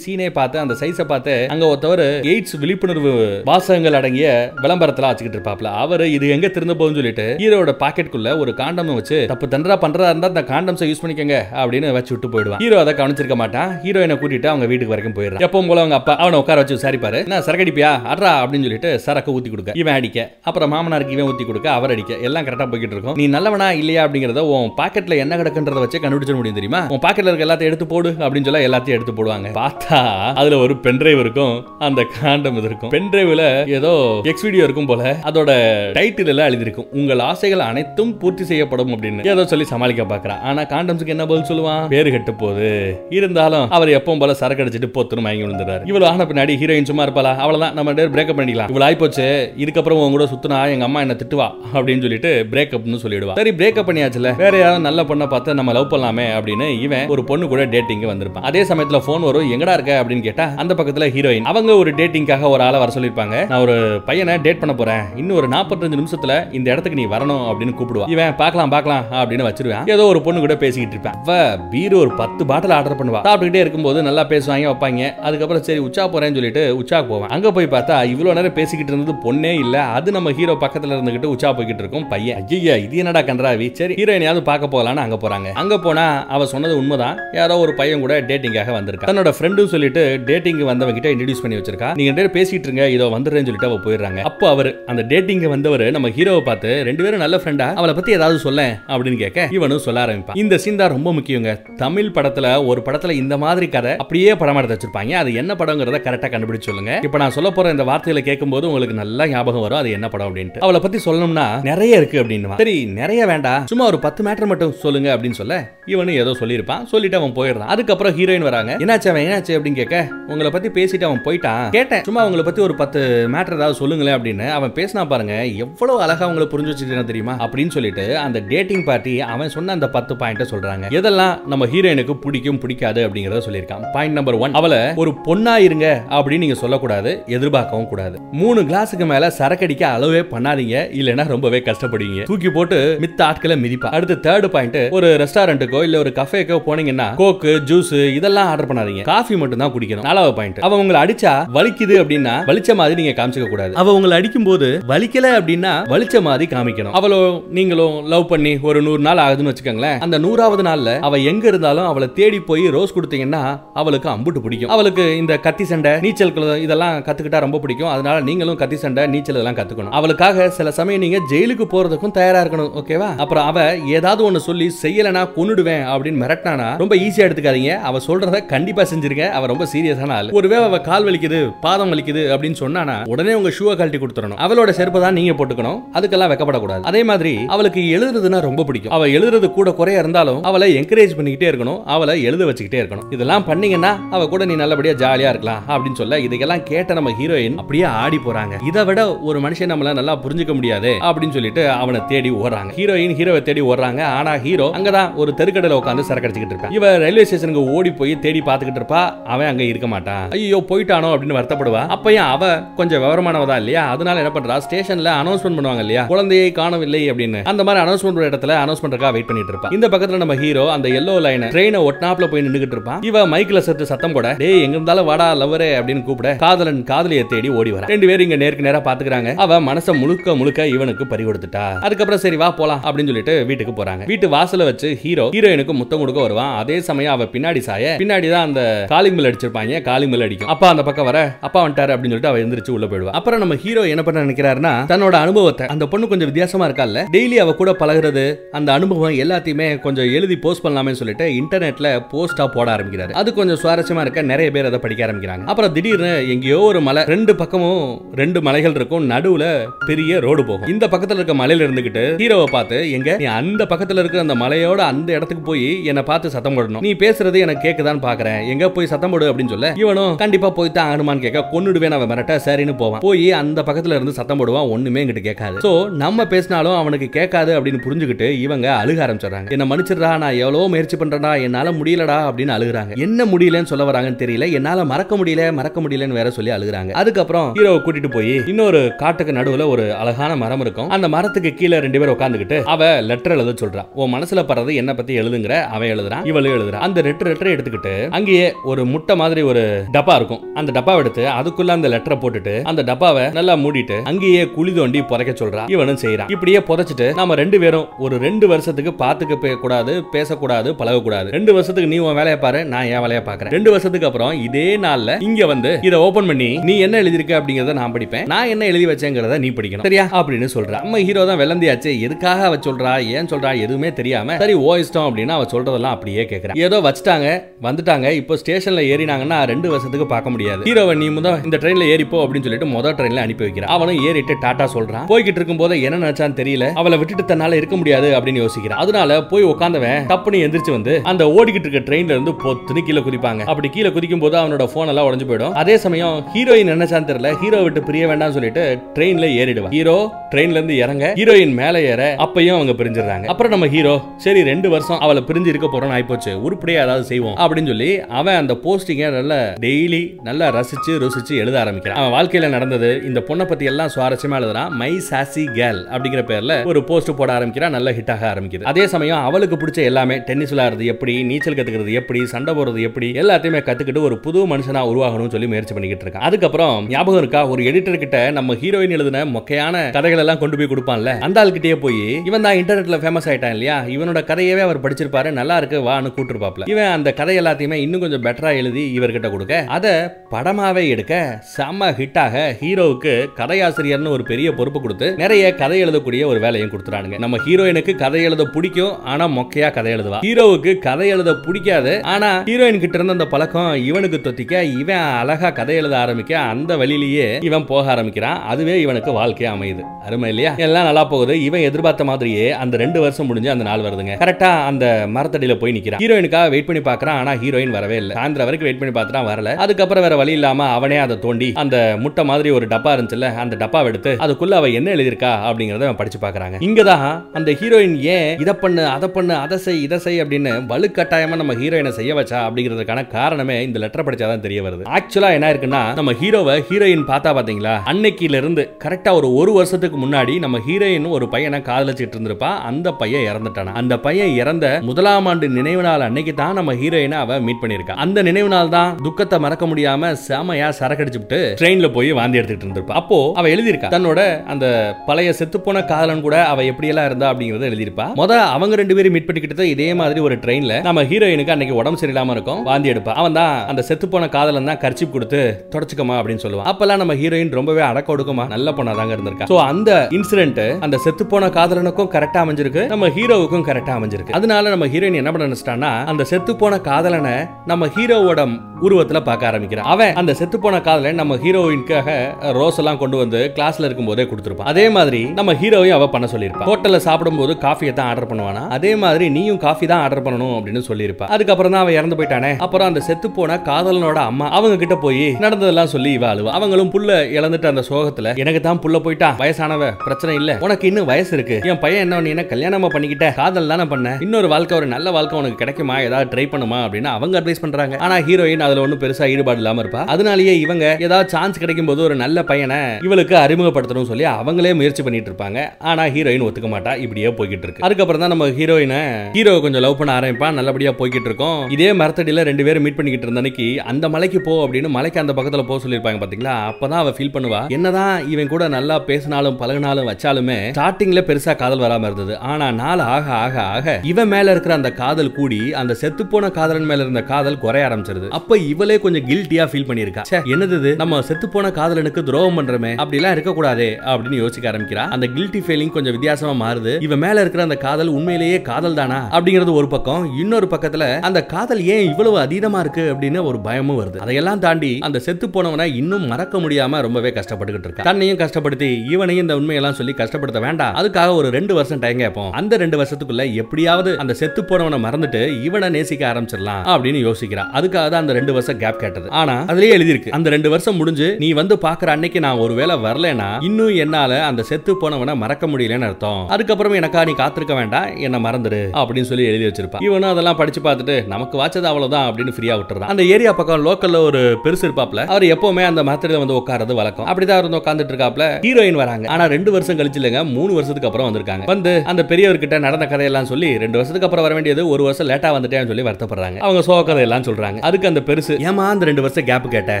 [0.02, 2.02] சீனே பார்த்து அந்த சைஸை பார்த்து அங்க ஒருத்தவர்
[2.32, 3.12] எய்ட்ஸ் விழிப்புணர்வு
[3.50, 4.26] வாசகங்கள் அடங்கிய
[4.64, 5.70] விளம்பரத்துல வச்சுக்கிட்டு இருப்பாப்ல.
[5.84, 10.30] அவரு இது எங்க திறந்து போகுன்னு சொல்லிட்டு ஹீரோட பாக்கெட்டுக்குள்ள ஒரு காண்டம் வச்சு தப்பு தண்டரா பண்றதா இருந்தா
[10.32, 12.62] அந்த காண்டம்ஸை யூஸ் பண்ணிக்கங்க அப்படின்னு வச்சு விட்டு போயிடுவான்.
[12.66, 13.72] ஹீரோ அதை கவனிச்சிருக்க மாட்டான்.
[13.86, 15.44] ஹீரோயினை கூட்டிட்டு அவங்க வீட்டுக்கு வரைக்கும் போயிடுறான்.
[15.48, 17.22] எப்பவும் போல அவங்க அப்பா அவனை உட்கார வச்சு விசாரிப்பாரு.
[17.32, 19.78] நான் சரக்கு அடிப்பியா அட்ரா அப்படின்னு சொல்லிட்டு சரக்கு ஊத்தி கொடுக்க.
[19.84, 20.28] இவன் அடிக்க.
[20.50, 21.68] அப்புறம் மாமனாருக்கு இவன் ஊத்தி கொடுக்க.
[21.80, 22.08] அவர் அடிக்க.
[22.26, 23.16] எல்லாம் கரெக்டாக போய்கிட்டு இருக்கும்.
[23.20, 26.80] நீ நல்லவனா இல்லையா அப்படிங்கறத உன் பாக்கெட்ல என்ன கிடக்குன்றத வச்சு கண்டுபிடிச்சிட முடியும் தெரியுமா?
[26.94, 29.48] உன் பாக்கெட்டில் இருக்க எல்லாத்தையும் எடுத்து போடு அப்படின்னு சொல்ல எல்லாத்தையும் எடுத்து போடுவாங்க.
[29.60, 29.98] பார்த்தா
[30.42, 32.92] அதுல ஒரு பென்ட்ரைவ் இருக்கும் அந்த காண்டம் இது இருக்கும்.
[32.96, 33.44] பென்ட்ரைவில்
[33.78, 33.92] ஏதோ
[34.32, 35.50] எக்ஸ் வீடியோ இருக்கும் போல அதோட
[35.98, 36.88] டைட்டில் எல்லாம் எழுதியிருக்கும்.
[37.00, 39.26] உங்கள் ஆசைகள் அனைத்தும் பூர்த்தி செய்யப்படும் அப்படின்னு.
[39.32, 41.86] ஏதோ சொல்லி சமாளிக்க பாக்குறான் ஆனா காண்டம்ஸ்க்கு என்ன பதில் சொல்லுவான்?
[41.94, 42.70] பேரு கெட்டு போகுது.
[43.10, 47.32] இருந்தாலும் அவர் எப்பவும் போல சரக்கு அடிச்சிட்டு போத்துரும் வாங்கி விழுந்துறாரு இவ்வளவு ஆன பின்னாடி ஹீரோயின் சும்மா இருப்பாளா?
[47.44, 47.74] அவ்வளவுதான்.
[47.74, 49.26] நம்ம டேர் பிரேக்கப் பண்ணிக்கலாம் இவ்வளவு ஆயிப்போச்சு.
[49.64, 51.48] இதுக்கப்புறம் உங்க கூட சுத்தினா எங்க அம்மா என்ன திட்டுவா?
[51.74, 53.34] அப்படின்னு அப்படின்னு சொல்லிட்டு பிரேக்கப்னு சொல்லிடுவா.
[53.34, 54.30] சரி பிரேக்கப் பண்ணியாச்சுல.
[54.36, 58.46] வேற யாரும் நல்ல பொண்ணை பார்த்து நம்ம லவ் பண்ணலாமே அப்படின்னு இவன் ஒரு பொண்ணு கூட டேட்டிங் வந்திருப்பான்.
[58.50, 59.92] அதே சமயத்துல போன் வரும் எங்கடா இருக்க?
[60.02, 64.38] அப்படின்னு கேட்டா அந்த பக்கத்துல ஹீரோயின் அவங்க ஒரு டேட்டிங்காக ஒரு ஆளை வர சொல்லிருப்பாங்க நான் ஒரு பையனை
[64.38, 65.02] டேட் பண்ண போறேன்.
[65.16, 69.90] இன்னும் ஒரு 45 நிமிஷத்துல இந்த இடத்துக்கு நீ வரணும் அப்படின்னு கூப்பிடுவான் இவன் பார்க்கலாம் பார்க்கலாம் அப்படின்னு வச்சிருவேன்.
[69.90, 71.18] ஏதோ ஒரு பொண்ணு கூட பேசிக்கிட்டு இருப்பேன்.
[71.22, 73.22] அவ பீர் ஒரு பத்து பாட்டில் ஆர்டர் பண்ணுவா.
[73.28, 75.02] சாப்பிட்டுக்கிட்டே இருக்கும்போது நல்லா பேசுவாங்க வைப்பாங்க.
[75.18, 77.28] அதுக்கப்புறம் சரி உச்சா போறேன்னு சொல்லிட்டு உச்சா போவேன்.
[77.28, 79.76] அங்க போய் பார்த்தா இவ்வளவு நேரம் பேசிக்கிட்டு இருந்தது பொண்ணே இல்ல.
[79.98, 82.38] அது நம்ம ஹீரோ பக்கத்துல இருந்துகிட்டு உச்சா போய்கிட்டு இருக்கும் பையன்.
[82.58, 83.68] ஐயா இது என்னடா கன்றாவி?
[83.80, 85.48] சரி ஹீரோயினையாவது பார்க்க போகலான்னு அங்க போறாங்க.
[85.62, 87.16] அங்க போனா அவ சொன்னது உண்மைதான்.
[87.38, 89.08] யாரோ ஒரு பையன் கூட டேட்டிங்காக வந்திருக்கா.
[89.10, 91.90] தன்னோட ஃப்ரெண்டும் சொல்லிட்டு டேட்டிங் வந்தவங்க கிட்ட இன்ட்ரடியூஸ் பண்ணி வச்சிருக்கா.
[91.98, 94.20] நீங்க ரெண்டு பேரும் பேசிட்டு இருங்க இதோ வந்துடுறேன்னு சொல்லிட்டு அவ போயிடுறாங்க.
[94.30, 98.38] அப்போ அவர் அந்த டேட்டிங் வந்தவர் நம்ம ஹீரோவை பார்த்து ரெண்டு பேரும் நல்ல ஃப்ரெண்டா அவளை பத்தி ஏதாவது
[98.46, 98.60] சொல்ல
[98.92, 100.38] அப்படின்னு கேட்க இவனும் சொல்ல ஆரம்பிப்பான்.
[100.42, 101.52] இந்த சீன் தான் ரொம்ப முக்கியங்க.
[101.84, 105.12] தமிழ் படத்துல ஒரு படத்துல இந்த மாதிரி கதை அப்படியே படம் எடுத்து வச்சிருப்பாங்க.
[105.22, 106.92] அது என்ன படங்கிறத கரெக்டா கண்டுபிடிச்சு சொல்லுங்க.
[107.06, 109.80] இப்போ நான் சொல்ல போற இந்த வார்த்தைகளை கேட்கும்போது உங்களுக்கு நல்லா ஞாபகம் வரும்.
[109.82, 110.62] அது என்ன படம் அப்படின்ட்டு.
[110.66, 115.08] அவளை பத்தி சொல்லணும்னா நிறைய இருக்கு அப்படின்னு சரி நிறைய வேண்டாம் சும்மா ஒரு பத்து மேட்டர் மட்டும் சொல்லுங்க
[115.16, 115.54] அப்படின்னு சொல்ல
[115.86, 116.84] இவனு ஏதோ சொல்லியிருப்பான்.
[116.84, 117.70] சொல்லிட்டு அவன் போயிடுறான்.
[117.74, 118.72] அதுக்கப்புறம் ஹீரோயின் வராங்க.
[118.78, 121.70] என்னாச்சு அவன் என்னாச்சு அப்படின்னு கேட்க உங்களை பத்தி பேசிட்டு அவன் போயிட்டான்.
[121.70, 122.02] கேட்டேன்.
[122.04, 123.00] சும்மா உங்களை பத்தி ஒரு பத்து
[123.32, 127.34] மேட்டர் ஏதாவது சொல்லுங்களேன் அப்படின்னு அவன் பேசினா பாருங்க எவ்வளவு அழகா அவங்கள புரிஞ்சு வச்சுட்டு தெரியுமா?
[127.46, 130.84] அப்படின்னு சொல்லிட்டு அந்த டேட்டிங் பார்ட்டி அவன் சொன்ன அந்த பத்து பாயிண்ட சொல்றாங்க.
[130.98, 133.84] எதெல்லாம் நம்ம ஹீரோயினுக்கு பிடிக்கும் பிடிக்காது அப்படிங்கறத சொல்லியிருக்கான்.
[133.92, 138.18] பாயிண்ட் நம்பர் ஒன் அவளை ஒரு பொண்ணா இருங்க அப்படின்னு நீங்க சொல்லக்கூடாது எதிர்பார்க்கவும் கூடாது.
[138.32, 140.76] மூணு கிளாஸுக்கு மேல சரக்கடிக்க அளவே பண்ணாதீங்க.
[141.00, 142.22] இல்லைன்னா ரொம்பவே கஷ்டப்படுவீங்க.
[142.30, 143.90] தூக்கி போட்டு மித்த ஆட்களை மிதிப்பா.
[143.96, 149.04] அடுத்து தேர்ட் பாயிண்ட் ஒரு ரெஸ்டாரண்ட்டுக்கோ இல்ல ஒரு கஃபேக்கோ போனீங்கன்னா கோக்கு ஜூஸ் இதெல்லாம் ஆர்டர் பண்ணாதீங்க.
[149.10, 150.06] காஃபி மட்டும் தான் குடிக்கணும்.
[150.08, 153.72] நாலாவது பாயிண்ட் அவ உங்களை அடிச்சா வலிக்குது அப்படின்னா வலிச்ச மாதிரி நீங்க காமிச்சிக்க கூடாது.
[153.82, 156.94] அவ உங்களை அடிக்கும் போது வலிக்கல அப்படின்னா வலிச்ச மாதிரி காமிக்கணும்.
[157.00, 157.20] அவளோ
[157.58, 159.98] நீங்களும் லவ் பண்ணி ஒரு நூறு நாள் ஆகுதுன்னு வச்சுக்கோங்களேன்.
[160.06, 163.42] அந்த நூறாவது நாள்ல அவ எங்க இருந்தாலும் அவளை தேடி போய் ரோஸ் கொடுத்தீங்கன்னா
[163.80, 164.72] அவளுக்கு அம்புட்டு பிடிக்கும்.
[164.74, 166.34] அவளுக்கு இந்த கத்தி சண்டை நீச்சல்
[166.66, 167.90] இதெல்லாம் கத்துக்கிட்டா ரொம்ப பிடிக்கும்.
[167.94, 169.94] அதனால நீங்களும் கத்தி சண்டை நீச்சல் இதெல்லாம் கத்துக்கணும்.
[169.98, 175.22] அவளுக்காக சில சமயம் நீங்க ஜெயிலுக்கு போறதுக்கும் தயாரா இருக்கணும் ஓகேவா அப்புறம் அவ ஏதாவது ஒண்ணு சொல்லி செய்யலனா
[175.36, 177.74] கொன்னுடுவேன் அப்படின்னு மிரட்டினானா ரொம்ப ஈஸியா எடுத்துக்காதீங்க.
[177.88, 179.30] அவ சொல்றத கண்டிப்பா செஞ்சிருங்க.
[179.30, 180.30] அவ ரொம்ப சீரியஸான ஆள்.
[180.38, 184.38] ஒருவேளை அவ கால் வலிக்குது பாதம் வலிக்குது அப்படின்னு சொன்னானா உடனே உங்க ஷூவை கழட்டி கொடுத்துடணும்.
[184.46, 185.78] அவளோட செருப்பு தான் நீங்க போட்டுக்கணும்.
[185.98, 186.82] அதுக்கெல்லாம் வெக்கப்படக்கூடாது.
[186.82, 188.92] அதே மாதிரி அவளுக்கு எழுதுறதுன்னா ரொம்ப பிடிக்கும்.
[188.98, 191.80] அவ எழுதுறது கூட குறைய இருந்தாலும் அவளை என்கரேஜ் பண்ணிக்கிட்டே இருக்கணும்.
[191.94, 193.08] அவளை எழுத வச்சுக்கிட்டே இருக்கணும்.
[193.16, 197.84] இதெல்லாம் பண்ணீங்கன்னா அவ கூட நீ நல்லபடியா ஜாலியா இருக்கலாம் அப்படின்னு சொல்ல இதுக்கெல்லாம் கேட்ட நம்ம ஹீரோயின் அப்படியே
[198.02, 198.54] ஆடி போறாங்க.
[198.70, 202.70] இதை விட ஒரு மனுஷன் நம்மள நல்லா புரிஞ்சுக்க முடியாது அப்படின்னு சொல்லிட்டு அவனை தேடி ஓடுறாங்க.
[202.78, 204.02] ஹீரோயின் ஹீரோவை தேடி ஓடுறாங்க.
[204.18, 206.74] ஆனா ஹீரோ அங்கதான் ஒரு தெருக்கடையில உட்காந்து சரக்கடிச்சுக்கிட்டு இருப்பான்.
[206.78, 209.02] இவ ரயில்வே ஸ்டேஷனுக்கு ஓடி போய் தேடி பார்த்துக்கிட்டு இருப்பா.
[209.34, 210.24] அவன் அங்க இருக்க மாட்டான்.
[210.36, 211.82] ஐயோ போயிட்டானோ அப்படின்னு வருத்தப்படுவா.
[211.96, 213.84] அப்பயும் அவ கொஞ்சம் விவரமானவதா இல்லையா?
[213.94, 214.56] அதனால என்ன பண்றா?
[214.66, 216.02] ஸ்டேஷன்ல அனௌன்ஸ்மெண்ட் பண்ணுவாங்க இல்லையா?
[216.12, 217.40] குழந்தையை காணவில்லை அப்படின்னு.
[217.52, 219.72] அந்த மாதிரி அனௌன்ஸ்மெண்ட் பண்ற இடத்துல பண்றதுக்காக வெயிட் பண்ணிட்டு இருப்பா.
[219.76, 223.00] இந்த பக்கத்துல நம்ம ஹீரோ அந்த எல்லோ லைன் ட்ரெயினை ஒட்னாப்ல போய் நின்றுட்டு இருப்பான்.
[223.10, 227.50] இவ மைக்ல சத்து சத்தம் போட டேய் எங்க இருந்தாலும் வாடா லவரே அப்படின்னு கூப்பிட காதலன் காதலியை தேடி
[227.58, 231.64] ஓடி வரா ரெண்டு பேரும் இங்க நேருக்கு நேரா பாத்துக்கிறாங்க அவ மனச முழுக்க முழுக்க இவனுக்கு பறி கொடுத்துட்டா
[231.86, 234.04] அதுக்கப்புறம் சரி வா போலாம் அப்படின்னு சொல்லிட்டு வீட்டுக்கு போறாங்க.
[234.12, 236.52] வீட்டு வாசல வச்சு ஹீரோ ஹீரோயினுக்கு முத்தம் கொடுக்க வருவான்.
[236.62, 238.62] அதே சமயம் அவ பின்னாடி சாய பின்னாடி தான் அந்த
[238.94, 239.82] காலிங் மில் அடிச்சிருப்பாங்க.
[239.88, 240.50] காலிங் மில் அடிக்கும்.
[240.54, 243.82] அப்பா அந்த பக்கம் வர அப்பா வந்துட்டாரு அப்படின்னு சொல்லிட்டு அவ எந்திரிச்சு உள்ள போயிடுவா அப்புறம் நம்ம ஹீரோ
[243.94, 248.24] என்ன பண்ண நினைக்கிறாருன்னா தன்னோட அனுபவத்தை அந்த பொண்ணு கொஞ்சம் வித்தியாசமா இருக்கால்ல டெய்லி அவ கூட பழகிறது
[248.58, 253.12] அந்த அனுபவம் எல்லாத்தையுமே கொஞ்சம் எழுதி போஸ்ட் பண்ணலாமே சொல்லிட்டு இன்டர்நெட்ல போஸ்டா போட ஆரம்பிக்கிறாரு.
[253.20, 255.44] அது கொஞ்சம் சுவாரஸ்யமா இருக்க நிறைய பேர் அதை படிக்க ஆரம்பிக்கிறாங்க.
[255.52, 257.84] அப்புறம் திடீர்னு எங்கேயோ ஒரு மலை ரெண்டு பக்கமும்
[258.20, 259.44] ரெண்டு மலைகள் இருக்கும் நடுவுல
[259.88, 260.68] பெரிய ரோடு போகும்.
[260.74, 263.10] இந்த பக்கத்துல இருக்க மலையில இருந்துகிட்டு ஹீரோவை பார்த்து எங்க?
[263.22, 266.84] நீ அந்த பக்கத்துல இருக்கிற அந்த மலையோட அந்த இடத்துக்கு போய் என்னை பார்த்து சத்தம் போடணும்.
[266.86, 268.40] நீ பேசுறது எனக்கு கேக்குதான்னு பாக்குறேன்.
[268.52, 272.34] எங்க போய் சத்தம் போடு அப்படின்னு சொல்ல இவனும் கண்டிப்பா போய் தான் ஆகணுமான்னு கேட்க கொண்டுடுவேன் அவன் மிரட்ட
[272.46, 273.02] சரின்னு போவான்.
[273.06, 275.58] போய் அந்த பக்கத்துல இருந்து சத்தம் போடுவான் ஒண்ணுமே எங்கிட்ட கேட்காது.
[275.66, 279.50] சோ நம்ம பேசினாலும் அவனுக்கு கேட்காது அப்படின்னு புரிஞ்சுக்கிட்டு இவங்க அழுக ஆரம்பிச்சிடறாங்க.
[279.56, 282.94] என்ன மன்னிச்சிடுறா நான் எவ்வளவு முயற்சி பண்றேன்டா என்னால முடியலடா அப்படின்னு அழுகுறாங்க.
[283.06, 286.92] என்ன முடியலன்னு சொல்ல வராங்கன்னு தெரியல என்னால மறக்க முடியல மறக்க முடியலன்னு வேற சொல்லி அழுகுறாங்க.
[287.02, 290.90] அதுக்கப்புறம் ஹீரோவை கூட்டிட்டு போய் இன்னொரு காட்டுக்கு நடுவுல ஒரு அழகான மரம் இருக்கும்.
[291.00, 293.82] அந்த மரத்துக்கு கீழே ரெண்டு பேரும் உட்காந்துக்கிட்டு அவ லெட்டர் எழுத சொல்றா.
[293.94, 295.54] உன் மனசுல படுறது என்ன பத்தி எழுதுங்கிற?
[295.76, 300.42] அவன் எழுதுறான் இவளும் எழுதுறான் அந்த ரெட்டு லெட்டரை எடுத்துக்கிட்டு அங்கேயே ஒரு முட்டை மாதிரி ஒரு டப்பா இருக்கும்.
[300.54, 305.32] அந்த டப்பாவை எடுத்து அதுக்குள்ள அந்த லெட்டரை போட்டுட்டு அந்த டப்பாவை நல்லா மூடிட்டு அங்கேயே குழி தோண்டி புதைக்க
[305.42, 305.70] சொல்றா.
[305.70, 311.28] இவனும் செய்யறான் இப்படியே புதைச்சிட்டு நாம ரெண்டு பேரும் ஒரு ரெண்டு வருஷத்துக்கு பாத்துக்க கூடாது பேசக்கூடாது பழகக்கூடாது.
[311.38, 315.22] ரெண்டு வருஷத்துக்கு நீ உன் வேலையை பாரு நான் என் வேலையை பாக்குறேன் ரெண்டு வருஷத்துக்கு அப்புறம் இதே நாள்ல
[315.22, 318.26] இங்க வந்து இதை ஓபன் பண்ணி நீ என்ன எழுதிருக்க அப்படிங்கறத நான் படிப்பேன்.
[318.26, 319.86] நான் என்ன எழுதி வச்சேங்கிறத நீ படிக்கணும்.
[319.88, 320.08] சரியா?
[320.12, 322.92] அப்படின்னு சொல்றான் நம்ம ஹீரோ தான் வெள்ளந்தியாச்சு எதுக்காக அவ சொல்றா?
[323.16, 323.50] ஏன் சொல்றா?
[323.64, 324.36] எதுவுமே தெரியாம.
[324.40, 326.54] சரி ஓ இஷ்டம் அப்படின்னு அவ சொல்றதெல்லாம் அப்படியே கேக்குறா.
[326.66, 327.26] ஏதோ வச்சுட்டாங்க
[327.66, 328.06] வந்துட்டாங்க.
[328.20, 330.62] இப்போ ஸ்டேஷன்ல ஏறினாங்கன்னா ரெண்டு வருஷத்துக்கு பார்க்க முடியாது.
[330.68, 334.66] ஹீரோவை நீ முதல் இந்த ட்ரெயின்ல ஏறிப்போ அப்படின்னு சொல்லிட்டு முதல் ட்ரெயின்ல அனுப்பி வைக்கிறான் அவனும் ஏறிட்டு டாட்டா
[334.74, 335.06] சொல்றான்.
[335.12, 336.72] போய்கிட்டு இருக்கும்போது என்ன நினைச்சான்னு தெரியல.
[336.82, 341.70] அவளை விட்டுட்டு தன்னால இருக்க முடியாது அப்படின்னு யோசிக்கிறான் அதனால போய் உட்காந்தவன் தப்புன்னு எந்திரிச்சு வந்து அந்த ஓடிக்கிட்டு
[341.70, 343.48] இருக்க ட்ரெயின்ல இருந்து பொத்துன்னு கீழே குதிப்பாங்க.
[343.54, 345.54] அப்படி கீழே குதிக்கும் போது அவனோட போன் எல்லாம் உடஞ்சு போயிடும்.
[345.62, 347.32] அதே சமயம் ஹீரோயின் நினைச்சான்னு தெரியல.
[347.44, 348.64] ஹீரோ விட்டு பிரிய வேண்டாம்னு சொல்லிட்டு
[348.98, 349.74] ட்ரெயின்ல ஏறிடுவான்.
[349.78, 349.96] ஹீரோ
[350.34, 353.26] ட்ரெயின்ல இருந்து இறங்க ஹீரோயின் மேல ஏற அப்பயும் அவங்க பிரிஞ்சிடறாங்க.
[353.32, 353.94] அப்புறம் நம்ம ஹீரோ
[354.26, 356.32] சரி ரெண்டு வருஷம் அவளை பிரிஞ்சு இருக்க போறோம்னு ஆயிப்போச்சு.
[356.46, 357.90] உருப்படியா ஏதாவது செய்வோம் அப்படின்னு சொல்லி
[358.20, 361.98] அவன் அந்த போஸ்டிங்க நல்ல டெய்லி நல்லா ரசிச்சு ருசிச்சு எழுத ஆரம்பிக்கிறான்.
[362.00, 364.70] அவன் வாழ்க்கையில நடந்தது இந்த பொண்ணை பத்தி எல்லாம் சுவாரஸ்யமா எழுதுறான்.
[364.80, 368.66] மை சாசி கேர்ள் அப்படிங்கிற பேர்ல ஒரு போஸ்ட் போட ஆரம்பிக்கிறான் நல்ல ஹிட் ஆக ஆரம்பிக்குது.
[368.72, 373.62] அதே சமயம் அவளுக்கு பிடிச்ச எல்லாமே டென்னிஸ் விளையாடுறது எப்படி நீச்சல் கத்துக்கிறது எப்படி சண்டை போடுறது எப்படி எல்லாத்தையுமே
[373.68, 376.26] கத்துக்கிட்டு ஒரு புது மனுஷனா உருவாகணும்னு சொல்லி முயற்சி பண்ணிக்கிட்டு இருக்கான்.
[376.28, 377.42] அதுக்கப்புறம் ஞாபகம் இருக்கா?
[377.52, 381.12] ஒரு எடிட்டர் கிட்ட நம்ம ஹீரோயின் எழுதின மொக்கையான கதைகள் எல்லாம் கொண்டு போய் கொடுப்பான்ல.
[381.26, 383.76] அந்த ஆள்கிட்டயே போய் இவன் தான் இன்டர்நெட்ல ஃபேமஸ் ஆயிட்டான் இல்லையா?
[383.96, 388.50] இவனோட கதையவே அவர் படிச்சிருப்பாரு நல்லா இருக்கு வான்னு கூட்டிருப்பாப்ல இவன் அந்த கதை எல்லாத்தையுமே இன்னும் கொஞ்சம் பெட்டரா
[388.60, 389.64] எழுதி இவர்கிட்ட கொடுக்க.
[389.76, 389.92] அதை
[390.34, 391.14] படமாவே எடுக்க
[391.54, 397.18] செம ஹிட்டாக ஹீரோவுக்கு கதையாசிரியர்னு ஒரு பெரிய பொறுப்பு கொடுத்து நிறைய கதை எழுதக்கூடிய ஒரு வேலையும் கொடுத்துறானுங்க.
[397.24, 400.20] நம்ம ஹீரோயினுக்கு கதை எழுத பிடிக்கும் ஆனா மொக்கையா கதை எழுதுவா.
[400.26, 405.76] ஹீரோவுக்கு கதை எழுத பிடிக்காது ஆனா ஹீரோயின் கிட்ட இருந்த அந்த பழக்கம் இவனுக்கு தொத்திக்க இவன் அழகா கதை
[405.76, 408.40] எழுத ஆரம்பிக்க அந்த வழியிலேயே இவன் போக ஆரம்பிக்கிறான்.
[408.52, 409.84] அதுவே இவனுக்கு வாழ்க்கையா அமையுது.
[410.06, 410.52] அருமை இல்லையா?
[410.66, 411.34] எல்லாம் நல்லா போகுது.
[411.48, 414.14] இவன் எதிர்பார்த்த மாதிரியே அந்த ரெண்டு வருஷம் முடிஞ்சு அந்த நாள் வருதுங்க.
[414.22, 414.84] கரெக்டா அந்த
[415.16, 416.02] மரத்தடியில போய் நிக்கிறான்.
[416.04, 418.14] ஹீரோயினுக்காக வெயிட் பண்ணி பாக்குறான் ஆனா ஹீரோயின் வரவே இல்லை.
[418.16, 419.54] சாயந்தரம் வரைக்கும் வெயிட் பண்ணி பார்த்தா வரல.
[419.64, 423.84] அதுக்கப்புறம் வேற வழி இல்லாம அவனே அதை தோண்டி அந்த முட்டை மாதிரி ஒரு டப்பா இருந்துச்சுல்ல அந்த டப்பா
[423.90, 428.82] எடுத்து அதுக்குள்ள அவ என்ன எழுதியிருக்கா அப்படிங்கறத அவன் படிச்சு பாக்குறாங்க இங்கதான் அந்த ஹீரோயின் ஏன் இதை பண்ணு
[428.86, 433.78] அதை பண்ணு அதை செய் இதை செய் அப்படின்னு வலுக்கட்டாயமா நம்ம ஹீரோயினை செய்ய வச்சா அப்படிங்கிறதுக்கான காரணமே இந்த
[433.78, 434.82] லெட்டர் படிச்சாதான் தெரிய வருது.
[434.96, 440.34] ஆக்சுவலா என்ன இருக்குன்னா நம்ம ஹீரோவை ஹீரோயின் பார்த்தா பாத்தீங்களா அன்னைக்கில இருந்து கரெக்டா ஒரு ஒரு வருஷத்துக்கு முன்னாடி
[440.38, 442.50] நம்ம ஹீரோயின் ஒரு பையனை காதலிச்சிட்டு இருந்திருப்பா.
[442.70, 443.72] அந்த பையன் இறந்துட்டானா.
[443.80, 448.18] அந்த பையன் இறந்த முதலாம் ஆண்டு நினைவு நாள் அன்னைக்கு தான் நம்ம ஹீரோயினை அவ மீட் பண்ணிருக்கா அந்த
[448.28, 452.96] நினைவு நாள் தான் துக்கத்தை மறக்க முடியாம செமையா சரக்கடிச்சுட்டு ட்ரெயின்ல போய் வாந்தி எடுத்துட்டு இருந்திருப்பா.
[453.00, 453.90] அப்போ அவ எழுதியிருக்கா.
[453.96, 454.20] தன்னோட
[454.54, 454.66] அந்த
[455.08, 458.08] பழைய செத்துப்போன காதலன் கூட அவ எப்படியெல்லாம் இருந்தா அப்படிங்கறத எழுதியிருப்பா.
[458.20, 462.34] முத அவங்க ரெண்டு பேரும் மீட் பண்ணிக்கிட்டு இதே மாதிரி ஒரு ட்ரெயின்ல நம்ம ஹீரோயினுக்கு அன்னைக்கு உடம்பு சரியில்லாம
[462.36, 462.62] இருக்கும்.
[462.68, 463.12] வாந்தி எடுப்பா.
[463.20, 465.40] அவன் தான் அந்த செத்துப்போன காதலன் தான் கர்ச்சி கொடுத்து
[465.74, 466.68] தொடச்சுக்கமா அப்படின்னு சொல்லுவான்.
[466.70, 469.48] அப்பெல்லாம் நம்ம ஹீரோயின் ரொம்பவே அடக்க ஒடுக்கமா நல்ல பொண்ணாதாங்க இருந்திருக்கா.
[469.52, 470.39] சோ அந்த இன்சிடென்ட்
[470.86, 474.34] அந்த செத்து போன காதலனுக்கும் கரெக்டா அமைஞ்சிருக்கு நம்ம ஹீரோவுக்கும் கரெக்டா அமைஞ்சிருக்கு.
[474.38, 477.34] அதனால நம்ம ஹீரோயின் என்ன பண்ண நினைச்சிட்டான்னா அந்த செத்து போன காதலனை
[477.70, 478.40] நம்ம ஹீரோவோட
[478.86, 479.88] உருவத்துல பார்க்க ஆரம்பிக்கிறான்.
[479.94, 482.10] அவன் அந்த செத்து போன காதலன் நம்ம ஹீரோயின்காக
[482.58, 484.70] ரோஸ் எல்லாம் கொண்டு வந்து கிளாஸ்ல இருக்கும் போதே கொடுத்துருப்பான்.
[484.72, 488.62] அதே மாதிரி நம்ம ஹீரோவையும் அவ பண்ண சொல்லியிருப்பான் ஹோட்டல்ல சாப்பிடும் போது காஃபியை தான் ஆர்டர் பண்ணுவானா?
[488.76, 491.28] அதே மாதிரி நீயும் காஃபி தான் ஆர்டர் பண்ணணும் அப்படின்னு சொல்லியிருப்பா.
[491.36, 492.52] அதுக்கப்புறம் தான் அவன் இறந்து போயிட்டானே.
[492.66, 496.54] அப்புறம் அந்த செத்து போன காதலனோட அம்மா அவங்க கிட்ட போய் நடந்ததெல்லாம் சொல்லி இவ அழுவா.
[496.58, 499.30] அவங்களும் புள்ள இழந்துட்டு அந்த சோகத்துல எனக்கு தான் புள்ள போயிட்டா?
[499.42, 500.56] வயசானவ பிரச்சனை இல்ல.
[500.60, 501.60] உனக்கு இன்னும் வயசு இருக்கு.
[501.70, 503.34] என் பையன் என்ன நீ என்ன கல்யாணமா பண்ணிக்கிட்ட?
[503.34, 504.16] காதல் தானே பண்ண?
[504.20, 506.00] இன்னொரு வாழ்க்கை ஒரு நல்ல வாழ்க்கை உனக்கு கிடைக்குமா?
[506.00, 506.78] ஏதாவது ட்ரை பண்ணுமா?
[506.86, 507.96] அப்படின்னு அவங்க அட்வைஸ் பண்றாங்க.
[507.96, 510.06] ஆனா ஹீரோயின் அதுல ஒன்றும் பெருசா ஈடுபாடு இல்லாம இருப்பா.
[510.06, 515.30] அதனாலேயே இவங்க ஏதாவது சான்ஸ் கிடைக்கும் போது ஒரு நல்ல பையனை இவளுக்கு அறிமுகப்படுத்தணும் சொல்லி அவங்களே முயற்சி பண்ணிட்டு
[515.30, 515.68] இருப்பாங்க.
[515.78, 516.98] ஆனா ஹீரோயின் ஒத்துக்க மாட்டா.
[516.98, 517.82] இப்படியே போய்கிட்டு இருக்கு.
[517.82, 519.00] அதுக்கப்புறம் தான் நம்ம ஹீரோயினை
[519.32, 520.52] ஹீரோ கொஞ்சம் லவ் பண்ண ஆரம்பிப்பான்.
[520.52, 521.70] நல்லபடியா போய்கிட்டு இருக்கோம்.
[521.70, 525.66] இதே மரத்தடியில ரெண்டு பேரும் மீட் பண்ணிக்கிட்டு இருந்த அன்னைக்கு அந்த மலைக்கு போ அப்படின்னு மலைக்கு அந்த பக்கத்துல
[525.66, 526.54] போக சொல்லியிருப்பாங்க பாத்தீங்களா?
[526.70, 527.68] அப்பதான் அவ ஃபீல் பண்ணுவா.
[527.68, 532.38] என்னதான் இவன் கூட நல்லா பேசினாலும் பழகினாலும் வச்சாலுமே ஸ்டார்டிங்ல பெருசா காதல் வராம இருந்தது.
[532.50, 536.88] ஆனா நாள் ஆக ஆக ஆக இவன் மேல இருக்கிற அந்த காதல் கூடி அந்த செத்து போன காதலன்
[536.90, 538.28] மேல இருந்த காதல் குறைய ஆரம்பிச்சிருது.
[538.38, 540.22] அப்ப இவளே கொஞ்சம் கில்ட்டியா ஃபீல் பண்ணிருக்கா
[540.54, 545.04] என்னது நம்ம செத்து போன காதலனுக்கு துரோகம் பண்றமே அப்படிலாம் இருக்க கூடாதே அப்படின்னு யோசிக்க ஆரம்பிக்கிறா.
[545.16, 547.02] அந்த கில்ட்டி ஃபீலிங் கொஞ்சம் வித்தியாசமா மாறுது.
[547.02, 549.20] இவன் மேல இருக்கிற அந்த காதல் உண்மையிலேயே காதல் தானா?
[549.32, 550.24] அப்படிங்கிறது ஒரு பக்கம்.
[550.40, 554.16] இன்னொரு பக்கத்துல அந்த காதல் ஏன் இவ்வளவு அதீதமா இருக்கு அப்படின்னு ஒரு பயமும் வருது.
[554.16, 558.02] அதையெல்லாம் தாண்டி அந்த செத்து போனவனை இன்னும் மறக்க முடியாம ரொம்பவே கஷ்டப்பட்டுக்கிட்டு இருக்கா.
[558.02, 560.94] தன்னையும் கஷ்டப்படுத்தி இவனையும் இந்த உண்மையெல்லாம் சொல்லி கஷ்டப்படுத்த வேண்டாம்.
[560.94, 562.52] அதுக்காக ஒரு ரெண்டு வருஷம் டைம் கேட்போம்.
[562.52, 567.64] அந்த ரெண்டு வருஷத்துக்குள்ள எப்படியாவது அந்த செத்து போனவனை மறந்துட்டு இவனை நேசிக்க ஆரம்பிச்சிடலாம் அப்படின்னு யோசிக்கிறா.
[567.74, 569.30] அதுக்காக தான் அந்த ரெண்டு வருஷம் கேப் கேட்டது.
[569.30, 570.28] ஆனா அதுலயே எழுதியிருக்கு.
[570.28, 574.94] அந்த ரெண்டு வருஷம் முடிஞ்சு நீ வந்து பாக்குற அன்னைக்கு நான் ஒருவேளை வரலனா இன்னும் என்னால அந்த செத்து
[575.00, 576.48] போனவனை மறக்க முடியலன்னு அர்த்தம்.
[576.48, 578.16] அதுக்கப்புறம் எனக்கா நீ காத்திருக்க வேண்டாம்.
[578.16, 580.02] என்ன மறந்துடு அப்படின்னு சொல்லி எழுதி வச்சிருப்பா.
[580.02, 583.10] இவனும் அதெல்லாம் படிச்சு பார்த்துட்டு நமக்கு வாச்சது அவ்வளவுதான் அப்படின்னு ஃப்ரீயா விட்டுறான்.
[583.12, 585.26] அந்த ஏரியா பக்கம் லோக்கல்ல ஒரு பெருசு இருப்பாப்ல.
[585.26, 587.26] அவர் எப்பவுமே அந்த மரத்துல வந்து உட்காரது வழக்கம்.
[587.26, 588.44] அப்படிதான் இருந்து உட்காந்துட்டு இருக்காப்ல.
[588.66, 589.28] ஹீரோயின் வராங்க.
[589.28, 591.64] ஆனா ரெண்டு வருஷம் கழிச்சு இல்லைங்க மூணு வருஷத்துக்கு அப்புறம் வந்திருக்காங்க.
[591.66, 595.86] வந்து அந்த பெரியவர்கிட்ட நடந்த கதையெல்லாம் சொல்லி ரெண்டு வருஷத்துக்கு அப்புறம் வர வேண்டியது ஒரு வருஷம் லேட்டா வந்துட்டேன்னு
[595.86, 596.56] சொல்லி வருத்தப்படுறாங்க.
[596.56, 597.78] அவங்க சோக கதையெல்லாம் சொல்றாங்க.
[597.78, 600.00] அதுக்கு அந்த பெருசு ஏமா அந்த ரெண்டு வருஷம் கேப் கேட்ட?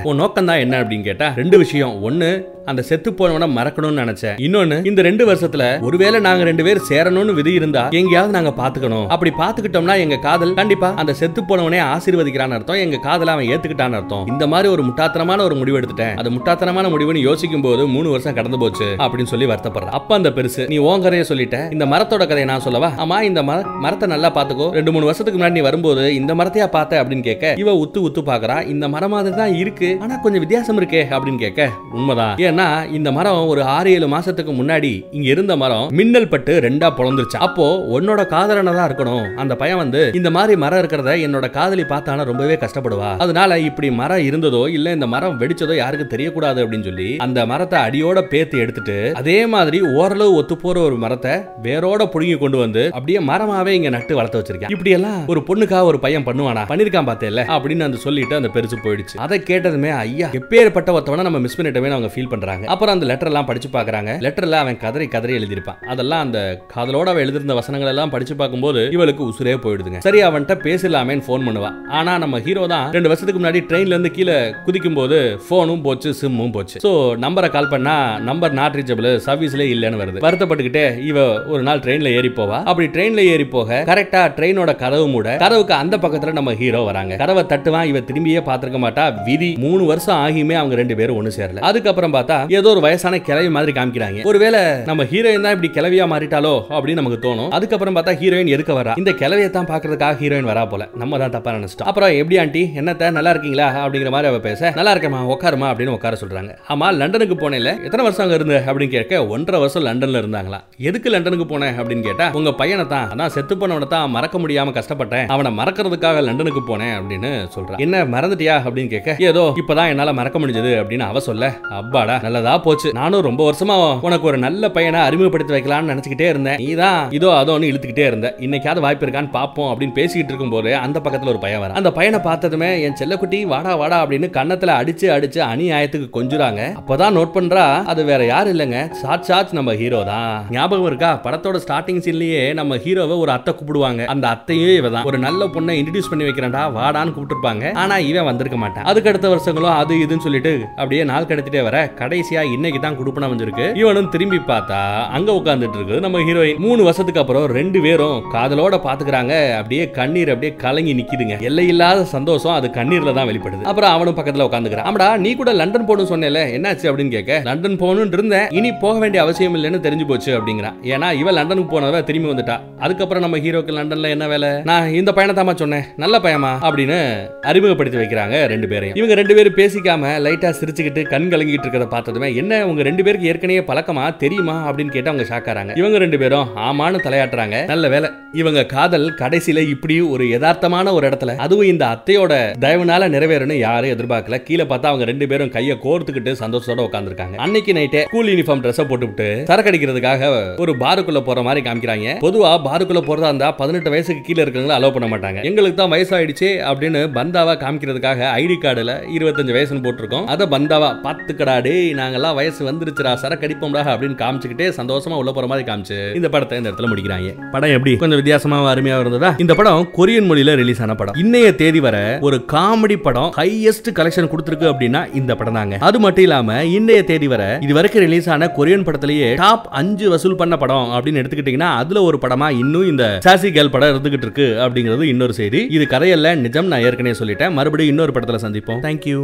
[0.04, 0.82] உன் நோக்கம் தான் என்ன?
[0.82, 2.10] அப்படின்னு கேட்டா ரெண்டு விஷயம்.
[2.10, 4.34] ஒண்ணு அந்த செத்து போனவன மறக்கணும்னு நினைச்சேன்.
[4.36, 9.06] இன்னொன்னு இந்த ரெண்டு வருஷத்துல ஒருவேளை நாங்க ரெண்டு பேர் சேரணும்னு விதி இருந்தா எங்கேயாவது நாங்க பாத்துக்கணும்.
[9.06, 12.76] அப்படி பாத்துக்கிட்டோம்னா எங்க காதல் கண்டிப்பா அந்த செத்து போனவனே ஆசீர்வதிக்கிறான் அர்த்தம்.
[12.76, 14.26] எங்க காதல அவன் ஏத்துக்கிட்டான் அர்த்தம்.
[14.26, 16.16] இந்த மாதிரி ஒரு முட்டாத்தனமான ஒரு முடிவு எடுத்துட்டேன்.
[16.16, 20.62] அது முட்டாத்தனமான முடிவுன்னு யோசிக்கும் போது மூணு வருஷம் கடந்து போச்சு அப்படின்னு சொல்லி வருத்தப்படுறான் அப்ப அந்த பெருசு
[20.72, 21.58] நீ உன் கதையை சொல்லிட்ட.
[21.74, 22.88] இந்த மரத்தோட கதையை நான் சொல்லவா?
[23.02, 27.00] ஆமா இந்த மர மரத்தை நல்லா பாத்துக்கோ ரெண்டு மூணு வருஷத்துக்கு முன்னாடி நீ வரும்போது இந்த மரத்தையா பார்த்த
[27.02, 29.90] அப்படின்னு கேட்க இவ உத்து உத்து பாக்குறா இந்த மரம் மாதிரி தான் இருக்கு.
[30.04, 32.34] ஆனா கொஞ்சம் வித்தியாசம் இருக்கே அப்படின்னு கேட்க உண்மைதான்.
[32.48, 32.66] ஏன்னா
[32.98, 37.40] இந்த மரம் ஒரு ஆறு ஏழு மாசத்துக்கு முன்னாடி இங்க இருந்த மரம் மின்னல் பட்டு ரெண்டா பொழந்துருச்சு.
[37.48, 37.66] அப்போ
[37.96, 39.24] உன்னோட காதலனை தான் இருக்கணும்.
[39.44, 43.10] அந்த பையன் வந்து இந்த மாதிரி மரம் இருக்கிறத என்னோட காதலி பார்த்தானா ரொம்பவே கஷ்டப்படுவா.
[43.26, 48.18] அதனால இப்படி மரம் இருந்ததோ இல்ல இந்த மரம் வெடிச்சதோ யாருக்கும் தெரியக்கூடாது அப்படின்னு சொல்லி அந்த மரத்தை அடியோட
[48.32, 53.68] பேத்து எடுத்துட்டு அதே மாதிரி ஓரளவு ஒத்து போற ஒரு மரத்தை வேரோட புடுங்கி கொண்டு வந்து அப்படியே மரமாவே
[53.68, 54.72] இங்க நட்டு வளர்த்து வச்சிருக்கேன்.
[54.74, 56.62] இப்படி எல்லாம் ஒரு பொண்ணுக்காக ஒரு பையன் பண்ணுவானா?
[56.72, 57.44] பண்ணிருக்கான் பார்த்தேல்ல?
[57.56, 59.16] அப்படின்னு அந்த சொல்லிட்டு அந்த பெருசு போயிடுச்சு.
[59.16, 62.66] அதை கேட்டதுமே ஐயா எப்பேற்பட்ட ஒருத்தவன நம்ம மிஸ் பண்ணிட்டவே அவங்க ஃபீல் பண்றாங்க.
[62.66, 65.78] அப்புறம் அந்த லெட்டர் எல்லாம் படிச்சு பாக்குறாங்க லெட்டர்ல அவன் கதறி கதறி எழுதியிருப்பான்.
[65.92, 69.98] அதெல்லாம் அந்த காதலோட அவன் எழுதிருந்த வசனங்கள் எல்லாம் படிச்சு பார்க்கும்போது இவளுக்கு உசுரே போயிடுதுங்க.
[69.98, 74.54] சரி அவன்கிட்ட பேசலாமேன்னு ஃபோன் பண்ணுவான் ஆனா நம்ம ஹீரோ தான் ரெண்டு வருஷத்துக்கு முன்னாடி ட்ரெயின்ல இருந்து கீழே
[74.66, 76.78] குதிக்கும் போது போனும் போச்சு சிம்மும் போச்சு.
[76.86, 76.92] சோ
[77.26, 80.22] நம்பரை கால் பண்ணா நம்பர் நாட் ரீச்சபிள் சர்வீஸ்ல இல்லைன்னு வருது.
[80.26, 81.18] வருத்தப்பட்டுக்கிட்டே இவ
[81.52, 82.58] ஒரு நாள் ட்ரெயின்ல ஏறி போவா?
[82.70, 87.16] அப்படி ட்ரெயின்ல ஏறி போக கரெக்டா ட்ரெயினோட கதவு மூட கதவுக்கு அந்த பக்கத்துல நம்ம ஹீரோ வராங்க.
[87.22, 89.04] கதவை தட்டுவான் இவ திரும்பியே பார்த்திருக்க மாட்டா.
[89.28, 91.62] விதி மூணு வருஷம் ஆகியுமே அவங்க ரெண்டு பேரும் ஒண்ணு சேரல.
[91.70, 94.20] அதுக்கப்புறம் பார்த்தா ஏதோ ஒரு வயசான கிளவி மாதிரி காமிக்கிறாங்க.
[94.30, 97.50] ஒருவேளை நம்ம ஹீரோயின் தான் இப்படி கிளவியா மாறிட்டாலோ அப்படின்னு நமக்கு தோணும்.
[97.58, 98.94] அதுக்கப்புறம் பார்த்தா ஹீரோயின் எதுக்க வரா?
[99.02, 100.88] இந்த கிளவியை தான் பாக்குறதுக்காக ஹீரோயின் வரா போல.
[101.02, 101.88] நம்ம தான் தப்பா நினைச்சிட்டோம்.
[101.90, 102.62] அப்புறம் எப்படி ஆண்டி?
[102.80, 103.10] என்னத்த?
[103.16, 103.68] நல்லா இருக்கீங்களா?
[103.84, 106.52] அப்படிங்கிற மாதிரி அவ பேச நல்லா இருக்கமா உட்காருமா அப்படின்னு உட்கார சொல்றாங்க.
[106.72, 108.56] ஆமா லண்டனுக்கு போனேல எத்தனை வருஷம் அங்க இருந்த?
[108.68, 110.58] அப்படின்னு கேட்க ஒன்றரை ஒன்றரை வருஷம் லண்டன்ல இருந்தாங்களா?
[110.88, 115.24] எதுக்கு லண்டனுக்கு போனேன் அப்படின்னு கேட்டா உங்க பையனை தான் அதான் செத்து போனவனை தான் மறக்க முடியாம கஷ்டப்பட்டேன்.
[115.34, 118.56] அவனை மறக்கிறதுக்காக லண்டனுக்கு போனேன் அப்படின்னு சொல்றான் என்ன மறந்துட்டியா?
[118.66, 122.92] அப்படின்னு கேட்க ஏதோ இப்பதான் என்னால மறக்க முடிஞ்சது அப்படின்னு அவ சொல்ல அப்பாடா நல்லதா போச்சு.
[123.00, 123.76] நானும் ரொம்ப வருஷமா
[124.08, 126.60] உனக்கு ஒரு நல்ல பையனை அறிமுகப்படுத்தி வைக்கலாம்னு நினைச்சுக்கிட்டே இருந்தேன்.
[126.64, 131.42] நீதான் இதோ அதோன்னு இழுத்துக்கிட்டே இருந்தேன் இன்னைக்காவது வாய்ப்பு இருக்கான்னு பாப்போம் அப்படின்னு பேசிக்கிட்டு இருக்கும்போது அந்த பக்கத்துல ஒரு
[131.46, 131.78] பையன் வரான்.
[131.82, 136.62] அந்த பையனை பார்த்ததுமே என் செல்லக்குட்டி வாடா வாடா அப்படின்னு கன்னத்துல அடிச்சு அடிச்சு அநியாயத்துக்கு கொஞ்சுறாங்க.
[136.82, 138.80] அப்பதான் நோட் பண்றா அது வேற யாரும் இல்லைங்க.
[139.02, 140.32] சாட்சா ராஜ் நம்ம ஹீரோ தான்.
[140.54, 141.10] ஞாபகம் இருக்கா?
[141.24, 144.02] படத்தோட ஸ்டார்டிங் சீன்லயே நம்ம ஹீரோவை ஒரு அத்தை கூப்பிடுவாங்க.
[144.12, 147.64] அந்த அத்தையும் இவ தான் ஒரு நல்ல பொண்ணை இன்ட்ரடியூஸ் பண்ணி வைக்கிறேன்டா வாடான்னு கூப்பிட்டுருப்பாங்க.
[147.82, 148.86] ஆனா இவன் வந்திருக்க மாட்டான்.
[148.90, 153.68] அதுக்கு அடுத்த வருஷங்களும் அது இதுன்னு சொல்லிட்டு அப்படியே நாள் கடத்திட்டே வர கடைசியா இன்னைக்கு தான் குடுப்பன வந்திருக்கு.
[153.82, 154.80] இவனும் திரும்பி பார்த்தா
[155.18, 159.32] அங்க உட்கார்ந்துட்டு இருக்கு நம்ம ஹீரோயின் மூணு வருஷத்துக்கு அப்புறம் ரெண்டு பேரும் காதலோட பாத்துக்கிறாங்க.
[159.60, 161.38] அப்படியே கண்ணீர் அப்படியே கலங்கி நிக்குதுங்க.
[161.50, 163.64] எல்லையில்லாத சந்தோஷம் அது கண்ணீர்ல தான் வெளிப்படுது.
[163.72, 164.90] அப்புறம் அவனும் பக்கத்துல உட்காந்துக்கிறான்.
[164.90, 168.46] ஆமாடா நீ கூட லண்டன் போகணும்னு சொன்னேல என்னாச்சு அப்படின்னு கேட்க லண்டன் போகணும்னு இருந்தேன்.
[168.60, 172.60] இனி போக வேண்டிய அவசியம் இல்லைன்னு தெரிஞ்சு போச்சு அப்படிங்கிறான் ஏன்னா இவன் லண்டனுக்கு போனவ திரும்பி வந்துட்டா.
[172.78, 174.48] அதுக்கப்புறம் நம்ம ஹீரோக்கு லண்டன்ல என்ன வேலை?
[174.64, 175.82] நான் இந்த பயணத்தாமா சொன்னேன்.
[175.96, 176.70] நல்ல பயமா?
[176.70, 178.96] அப்படின்னு அறிமுகப்படுத்தி வைக்கிறாங்க ரெண்டு பேரையும்.
[178.96, 183.60] இவங்க ரெண்டு பேரும் பேசிக்காம லைட்டா சிரிச்சுக்கிட்டு கண் கலங்கிட்டு இருக்கிறத பார்த்ததுமே என்ன உங்க ரெண்டு பேருக்கு ஏற்கனவே
[183.60, 184.16] பழக்கமா?
[184.16, 184.70] தெரியுமா?
[184.70, 187.64] அப்படின்னு கேட்டு அவங்க ஷாக்காராங்க இவங்க ரெண்டு பேரும் ஆமான்னு தலையாட்டுறாங்க.
[187.64, 188.10] நல்ல வேலை.
[188.32, 191.36] இவங்க காதல் கடைசியில இப்படி ஒரு யதார்த்தமான ஒரு இடத்துல.
[191.36, 194.42] அதுவும் இந்த அத்தையோட தயவுனால நிறைவேறணும் யாரும் எதிர்பார்க்கல.
[194.42, 199.06] கீழே பார்த்தா அவங்க ரெண்டு பேரும் கையை கோர்த்துக்கிட்டு சந்தோஷத்தோட உட்காந்துருக்காங்க அன்னைக்கு நைட்டே ஸ்கூல் யூனிஃபார்ம் ட்ரெஸ்ஸை போட்டு
[199.10, 200.32] விட்டு சரக்கு அடிக்கிறதுக்காக
[200.64, 202.16] ஒரு பாருக்குள்ள போற மாதிரி காமிக்கிறாங்க.
[202.26, 205.40] பொதுவா பாருக்குள்ள போறதா இருந்தா பதினெட்டு வயசுக்கு கீழே இருக்கவங்கள அலோவ் பண்ண மாட்டாங்க.
[205.50, 210.26] எங்களுக்கு தான் வயசாயிடுச்சு அப்படின்னு பந்தாவா காமிக்கிறதுக்காக ஐடி கார்டுல இருபத்தஞ்சு வயசுன்னு போட்டிருக்கோம்.
[210.34, 211.56] அதை பந்தாவா பாத்துக்கடா
[212.00, 216.68] நாங்கெல்லாம் வயசு வந்துருச்சுடா சரக்கு அடிப்போம்டா அப்படின்னு காமிச்சுக்கிட்டே சந்தோஷமா உள்ள போற மாதிரி காமிச்சு இந்த படத்தை இந்த
[216.70, 217.30] இடத்துல முடிக்கிறாங்க.
[217.54, 217.92] படம் எப்படி?
[218.02, 219.30] கொஞ்சம் வித்தியாசமா அருமையா இருந்ததா?
[219.44, 221.16] இந்த படம் கொரியன் மொழியில ரிலீஸ் ஆன படம்.
[221.22, 221.96] இன்னைய தேதி வர
[222.28, 225.76] ஒரு காமெடி படம் ஹையஸ்ட் கலெக்ஷன் கொடுத்திருக்கு அப்படின்னா இந்த படம் தாங்க.
[225.88, 230.10] அது மட்டும் இல்லாம இன்னைய தேதி வர இது வரைக்கும் ரிலீஸ் ஆன கொரியன் படத்தை படத்திலேயே டாப் அஞ்சு
[230.10, 234.46] வசூல் பண்ண படம் அப்படின்னு எடுத்துக்கிட்டீங்கன்னா அதுல ஒரு படமா இன்னும் இந்த சாசி கேர்ள் படம் இருந்துகிட்டு இருக்கு
[234.58, 235.66] அப்படிங்கிறது இன்னொரு செய்தி.
[235.70, 237.52] இது கதையல்ல நிஜம் நான் ஏற்கனவே சொல்லிட்டேன்.
[237.52, 238.80] மறுபடியும் இன்னொரு படத்துல சந்திப்போம்.
[238.86, 239.16] தேங்க்யூ